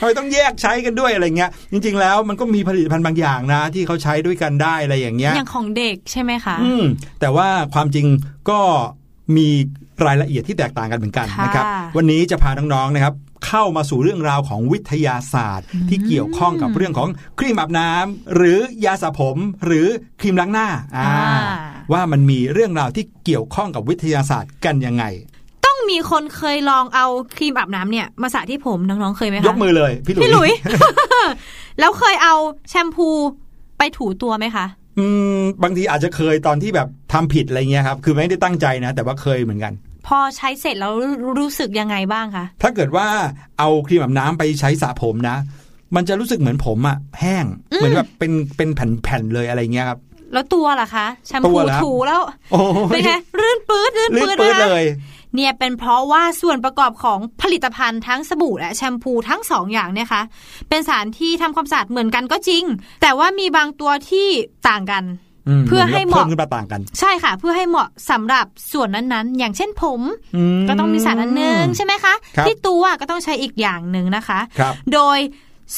[0.00, 6.84] ทำไมต้องแยกใช้กันด้วยอะไรเงี้ย จริง ๆ แล้วมันก็มีผลิตภัณฑ์บางอย่างนะ ที่เขาใช้ด้วยกันได้อะไรอย่างเงี้ยอย่างของเด็กใช่ไหมคะ อืม
[7.20, 8.06] แต่ว่าความจริง
[8.50, 8.58] ก็
[9.36, 9.48] มี
[10.06, 11.64] รายละเอียดที่แตกต่างกันเหมือนกันค่ะนะครับ
[11.96, 13.14] วันนี้จะพาน้องๆนะครับ
[13.46, 17.08] เข้ามาสู่เรื่องราวของวิทยาศาสตร์ ที่เกี่ยวข้องกับเรื่องของ
[17.38, 19.86] ครีมอาบน้ำหรือยาสระผมหรือ
[20.20, 21.38] ครีมล้างหน้าอ่าอ่า
[21.92, 25.04] ว่ามันมีเรื่องราวที่เกี่ยวข้องกับวิทยาศาสตร์กันยังไง
[25.66, 27.06] ต้องมีคนเคยลองเอา
[27.36, 30.50] ครีมอาบน้ำเนี่ยมาสระที่ผมน้องๆเคยไหมคะยกมือเลยพี่หลุยพี่หลุย
[31.80, 32.34] แล้วเคยเอา
[32.70, 33.08] แชมพู
[33.78, 34.66] ไปถูตัวไหมคะ
[34.98, 39.72] อืมบางทีอาจจะเคยตอนที่แบบทำผิดอะไรเงี้ยครับ คือไม่ได้ตั้งใจนะ แต่ว่าเคยเหมือนกัน
[40.06, 40.94] พอใช้เสร็จแล้ว
[41.38, 43.06] รู้สึกยังไงบ้างคะถ้าเกิดว่า
[43.58, 45.36] เอาครีมอาบน้ำไปใช้สระผมนะ
[45.96, 49.98] มันจะรู้สึกเหมือนผมอะแห้ง เหมือนแบบเป็นเป็นแผ่นๆเลยอะไรเงี้ยครับ
[50.32, 52.20] แล้วตัวล่ะคะแชมตัพูวเหรอถูแล้ว
[52.52, 54.84] โอ้เป็นไงรื่นปื๊ดรื่นลื่นปื๊ดปื้ดนะคะเลย
[55.36, 60.22] เนี่ยเป็นเพราะว่าส่วนประกอบของผลิตภัณฑ์ทั้งสบู่และแชมพูทั้งสองอย่างเนี่ยคะ
[60.68, 62.64] เป็นสารที่ทำความสะอาดเหมือนกันก็จริง
[63.02, 64.28] แต่ว่ามีบางตัวที่
[64.68, 65.04] ต่างกัน
[65.66, 70.00] เพื่อให้เหมาะเพิ่มขึ้นมาต่างกัน ใช่ค่ะ เพื่อให้เหมาะสำหรับส่วนนั้นๆ อย่างเช่นผม
[70.68, 75.18] ก็ต้องมีสารอันหนึ่งใช่ไหมคะครับที่ตัวก็ต้องใช้อีกอย่างหนึ่งนะคะครับโดย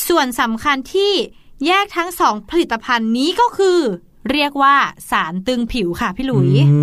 [0.08, 1.12] ส่วนสำคัญที่
[1.66, 3.78] แยกทั้งสองผลิตภัณฑ์นี้ก็คือ
[4.30, 4.74] เรียกว่า
[5.10, 6.80] สารตึงผิวค่ะพี่หลุยอื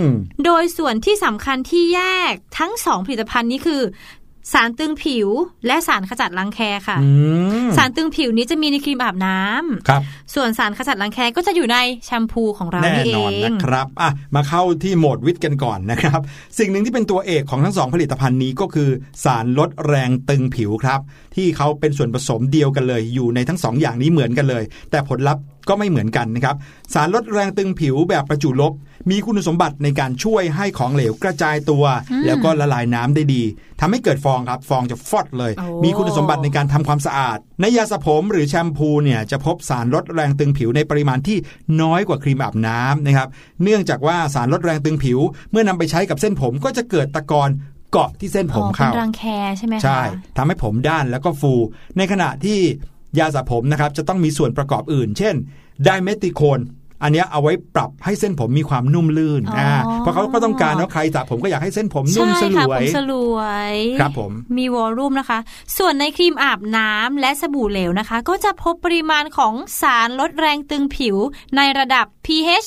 [0.00, 0.02] ม
[0.44, 2.00] โดยส่วนที่สำคัญที่แย
[2.30, 3.82] กทั้งสองผลิตภัณฑ์นี้คือ
[4.52, 5.28] สารตึงผิว
[5.66, 7.10] และสารขจัดรังแคค่ะอื
[7.66, 10.02] มสารตึงผิวนี้จะมีในครีมอาบน้ำครับ
[10.34, 16.20] ส่วนสารขจัดรังแคก็จะอยู่ในแชมพูของเราแน่นี่เอนอนงนะครับอะมาเข้าที่โหมดวิทย์กันก่อนนะครับ
[16.58, 18.90] สิ่งหนึ่งที่เป็นตัวเอกของทั้งสองผลิตภัณฑ์นี้ก็คือ
[19.24, 21.00] สารลดแรงตึงผิวครับ
[21.36, 26.56] ที่เขาเป็นส่วนผสมเดียวกันเลย อยู่ในทั้งสองอย่างนี้เหมือนกันเลย แต่ผลลัพธ์ก็ไม่เหมือนกันนะครับ
[26.94, 28.72] สารลดแรงตึงผิวแบบประจุลบ
[29.10, 31.84] มีคุณสมบัติในการช่วยให้ของเหลวกระจายตัว
[32.26, 33.42] แล้วก็ละลายน้ำได้ดี
[33.80, 41.38] ทำให้เกิดฟองครับ ฟองจะฟอดเลยโอ้มีคุณสมบัติในการทำความสะอาด ในยาสระผมหรือแชมพูเนี่ยจะพบสารลดแรงตึงผิวในปริมาณที่
[41.82, 43.28] น้อยกว่าครีมอาบน้ำนะครับ
[43.62, 45.18] เนื่องจากว่าสารลดแรงตึงผิว
[45.50, 47.50] เมื่อนำไปใช้กับเส้นผมก็จะเกิดตะกอน
[47.92, 49.22] เกาะที่เส้นผมอ๋อเข้าเป็นรังแค
[49.58, 50.00] ใช่ไหมคะใช่
[50.36, 51.54] ทำให้ผมด้านแล้วก็ฟู
[51.96, 52.60] ในขณะที่
[53.18, 55.34] ยาสระผมนะครับจะต้องมีส่วนประกอบอื่น เช่น
[55.84, 56.60] ไดเมติโคน
[57.02, 59.68] อันเนี้ยเอาไว้ปรับให้เส้นผมมีความนุ่มลื่นอ๋ออ่
[59.98, 63.38] เพราะเขาก็ต้องการว่าใครสระผมก็อยากให้เส้นผมนุ่มใช่สลค่ะวผยมสลว
[63.72, 65.38] ยครับผมมีวอลลุ่มนะคะ
[65.78, 71.16] ส่วนในครีมอาบน้ำและสบู่เหลวนะคะ ก็จะพบปริมาณของสารลดแรงตึงผิว
[71.56, 72.66] ในระดับ pH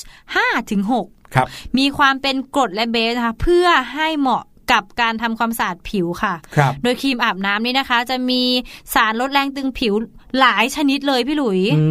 [0.66, 3.66] 5-6ครับมีความเป็นกรดและเบสนะคะเพื่อ
[3.96, 8.42] ให้เหมาะกับการทำความสะอาดผิวค่ะครับโดยครีมอาบน้ำนี่นะคะ จะมี
[8.94, 9.94] สารลดแรงตึงผิว
[10.40, 11.86] หลายชนิดเลยพี่หลุยอื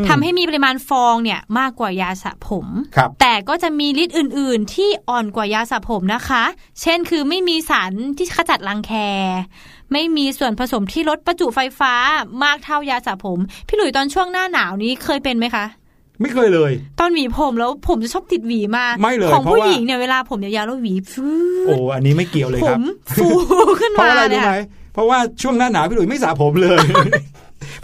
[0.00, 2.66] มทำให้มีปริมาณฟองเนี่ยมากกว่ายาสระผม
[2.96, 6.44] ครับแต่ก็จะมีฤทธิ์อื่น ๆ ที่อ่อนกว่ายาสระผมนะคะ
[6.82, 8.92] เช่นคือไม่มีสารที่ขจัดรังแค
[9.92, 11.92] ไม่มีส่วนผสมที่ลดประจุไฟฟ้า
[12.44, 13.38] มากเท่ายาสระผม
[13.68, 15.66] พี่หลุยตอนช่วงหน้าหนาวนี้เคยเป็นไหมคะ
[16.20, 21.32] ไม่เคยเลย ตอนหวีผมแล้วผมจะชอบติดหวีมากไม่เลยของเพราะผู้ว่าหญิงเนี่ยเวลาผมยาวๆแล้วหวีฟื้
[21.66, 22.84] โอ้อันนี้ไม่เกี่ยวเลยผครับม
[23.16, 23.26] ฟู
[23.80, 24.56] ขึ้นเพราะมาอะไรเนี่รู้ยไหม
[24.94, 26.78] เพราะว่าช่วงหน้าหนาวพี่หลุยไม่สระผมเลย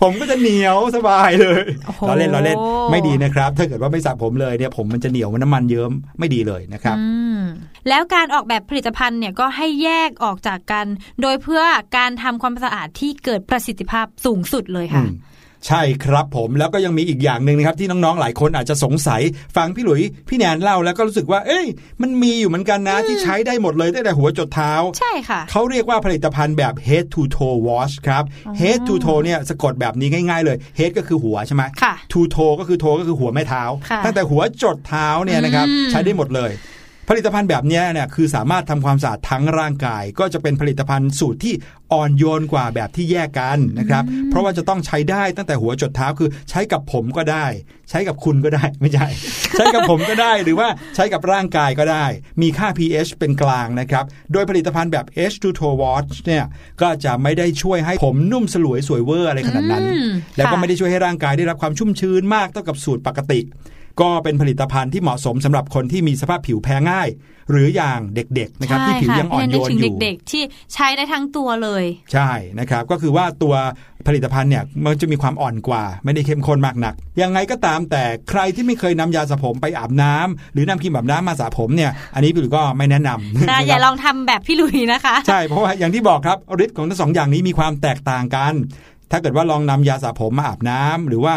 [0.03, 2.59] ผมก็จะเหนียวสบายเลยโอ้โหเราเล่นเราเล่น
[2.91, 7.07] ไม่ดีนะครับ ถ้าเกิดว่าไม่สระผมเลยเนี่ยผมมันจะเหนียวมันน้ำมันเยิ้มไม่ดีเลยนะครับอื
[7.39, 7.41] ม
[7.89, 10.87] แล้วการออกแบบผลิตภัณฑ์เนี่ยก็ให้แยกออกจากกัน
[11.23, 11.63] โดยเพื่อ
[11.97, 15.32] การทำความสะอาดที่เกิดประสิทธิภาพสูงสุดเลยค่ะอืม
[15.69, 19.23] ใช่ครับผมแล้วก็ยังมีอีกอย่างหนึ่งนะครับที่น้องๆหลายคนอาจจะสงสัย
[19.57, 21.67] ฟังพี่หลุยพี่แนนเล่าแล้วก็รู้สึกว่า เอ้ย
[22.03, 28.25] มันมีอยู่เหมือนกันนะที่ใช้ได้หมดเลยตั้งแต่หัวจดเท้า ใช่ค่ะ เขาเรียกว่าผลิตภัณฑ์แบบ head to toe wash ครับ
[28.61, 36.53] head to toe เนี่ยสะกดแบบนี้ง่ายๆเลย head ก็คือหัวใช่ไหมค่ะ to toe ก็คือ toe ก็คือหัวแม่เท้าค่ะตั้งแต่หัวจดเท้าเนี่ยนะครับอืมใช้ได้หมดเลย
[37.09, 41.55] ผลิตภัณฑ์แบบเนี้ยเนี่ยคือสามารถทำความสะอาดทั้งร่างกาย ก็จะเป็นผลิตภัณฑ์สูตรที่
[41.93, 47.47] อ่อนโยนกว่าแบบที่แยกกันนะครับ เพราะว่าจะต้องใช้ได้ตั้งแต่หัวจดเท้าคือใช้กับผมก็ได้
[47.91, 49.07] ใช้กับคุณก็ได้ไม่ใช่
[49.57, 52.07] ใช้กับผมก็ได้หรือว่าใช้กับร่างกายก็ได้
[52.43, 56.45] มีค่า pH เป็นกลางนะครับ โดยผลิตภัณฑ์แบบ H2To Wash เนี่ย
[56.81, 63.41] ก็จะไม่ได้ช่วยให้ผมนุ่มสลวยสวยเวอร์อะไรขนาดนั้นอืมแล้วก็ค่ะไม่ได้ช่วยให้ร่างกายได้รับความชุ่มชื้นมากเท่ากับสูตรปกติ
[64.01, 67.09] ก็เป็นผลิตภัณฑ์ที่เหมาะสมสำหรับคนที่มีสภาพผิวแพ้ง่าย
[67.51, 70.43] หรืออย่างเด็กๆนะครับที่ผิวยังอ่อนโยนใช่ค่ะพี่แนึกถึงอยู่เด็กๆที่
[70.75, 73.55] ใช้ได้ทั้งตัวเลย ใช่นะครับก็คือว่าตัว
[74.07, 88.55] ผลิตภัณฑ์เนี่ยมันจะมีความอ่อนกว่า ไม่ได้เข้มข้นมากนัก ยังไงก็ตามแต่ใครที่ไม่เคยนำยาสระผมไปอาบน้ำหรือนำครีมอาบน้ำมาสระผมเนี่ยอันนี้พี่หลุยก็ไม่แนะนำนะอย่าลองทำแบบพี่หลุยนะคะ ใช่เพราะว่าอย่างที่บอกครับฤทธิ์ของทั้งสองอย่างนี้มีความแตกต่างกัน
[89.11, 91.35] ถ้าเกิดว่าลองนำยาสระผมมาอาบน้ำหรือว่า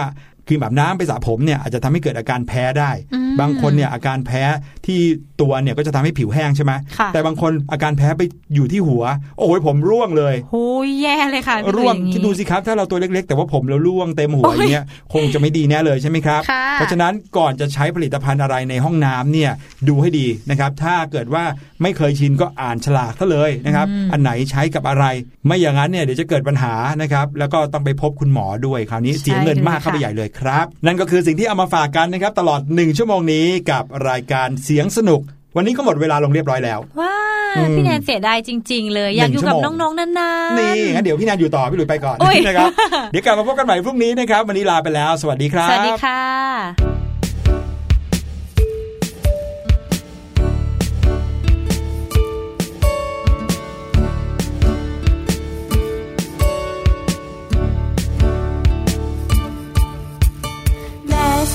[0.48, 4.44] ครีมอาบน้ำไปสระผมเนี่ยอาจจะทำให้เกิดอาการแพ้ได้อืมบางคนเนี่ยอาการแพ้
[4.86, 5.00] ที่
[5.42, 8.22] ตัวเนี่ยก็จะทำให้ผิวแห้งใช่ไหมค่ะแต่บางคนอาการแพ้ไป
[8.56, 9.04] อยู่ที่หัว
[9.40, 19.52] โอ้ยผมร่วงเลยโอ้ยแย่เลยค่ะพี่หลุยร่วงอย่างนี้คิดดูสิครับ ถ้าเราตัวเล็กๆ แต่ว่าผมเราร่วงเต็มหัวโอ้ยอย่างเงี้ยคงจะไม่ดีแน่เลยใช่ไหมครับค่ะเพราะฉะนั้นก่อนจะใช้ผลิตภัณฑ์อะไรในห้องน้ำเนี่ย
[19.88, 21.44] ดูให้ดีนะครับ ถ้าเกิดว่า
[21.82, 25.06] ไม่เคยชินก็อ่านฉลากซะเลยนะครับ อันไหนใช้กับอะไร
[25.46, 35.22] ไม่อย่างนั้นเนี่ยเดี๋ยวจะเกิดปัญหานะครับ แล้วก็ต้องไปพบคุณหมอด้วยคราวนี้เสียเงินมากเข้าไปใหญ่เลยครับ นั่นก็คือสิ่งที่เอามาฝากกันนะครับตลอด 1 ชั่วโมงนี้กับรายการเสียงสนุก
[35.56, 37.16] วันนี้ก็หมดเวลาลงเรียบร้อยแล้ว ว้า
[37.58, 42.72] อืมพี่แนนเสียดายจริง ๆ เลยอยากอยู่กับหนึ่งชั่วโมงน้องๆนานๆนี่งั้นเดี๋ยวพี่แนนอยู่ต่อพี่หลุยไปก่อนโอ้ยนะครับ
[43.12, 47.05] เดี๋ยวกลับมาพบกันใหม่พรุ่งนี้นะครับวันนี้ลาไปแล้ว สวัสดีครับสวัสดีค่ะ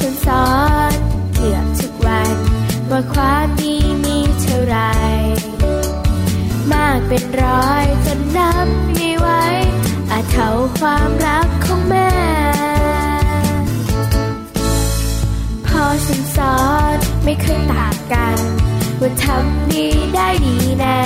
[0.01, 0.48] ฉันสอ
[0.90, 0.94] น
[1.34, 2.36] เกือบทุกวัน
[2.90, 4.78] ว่าความดีมีเท่าไร
[6.72, 9.28] มากเป็นร้อยจนนับไม่ไหว
[10.11, 10.48] อาจเท่า
[10.78, 12.11] ความรักของแม่
[15.66, 16.59] พอฉันสอ
[16.94, 18.38] นไม่เคยต่างกัน
[19.01, 21.01] ว่าทำดีได้ดีแน่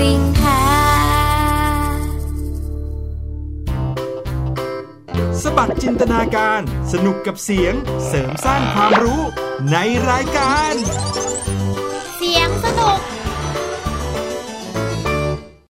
[0.00, 0.62] ริงค่ะ
[5.42, 6.60] สบัดจินตนาการ
[6.92, 7.74] สนุกกับเสียง
[8.06, 9.22] เสริมสร้างความรู้
[9.72, 9.76] ใน
[10.10, 10.74] รายการ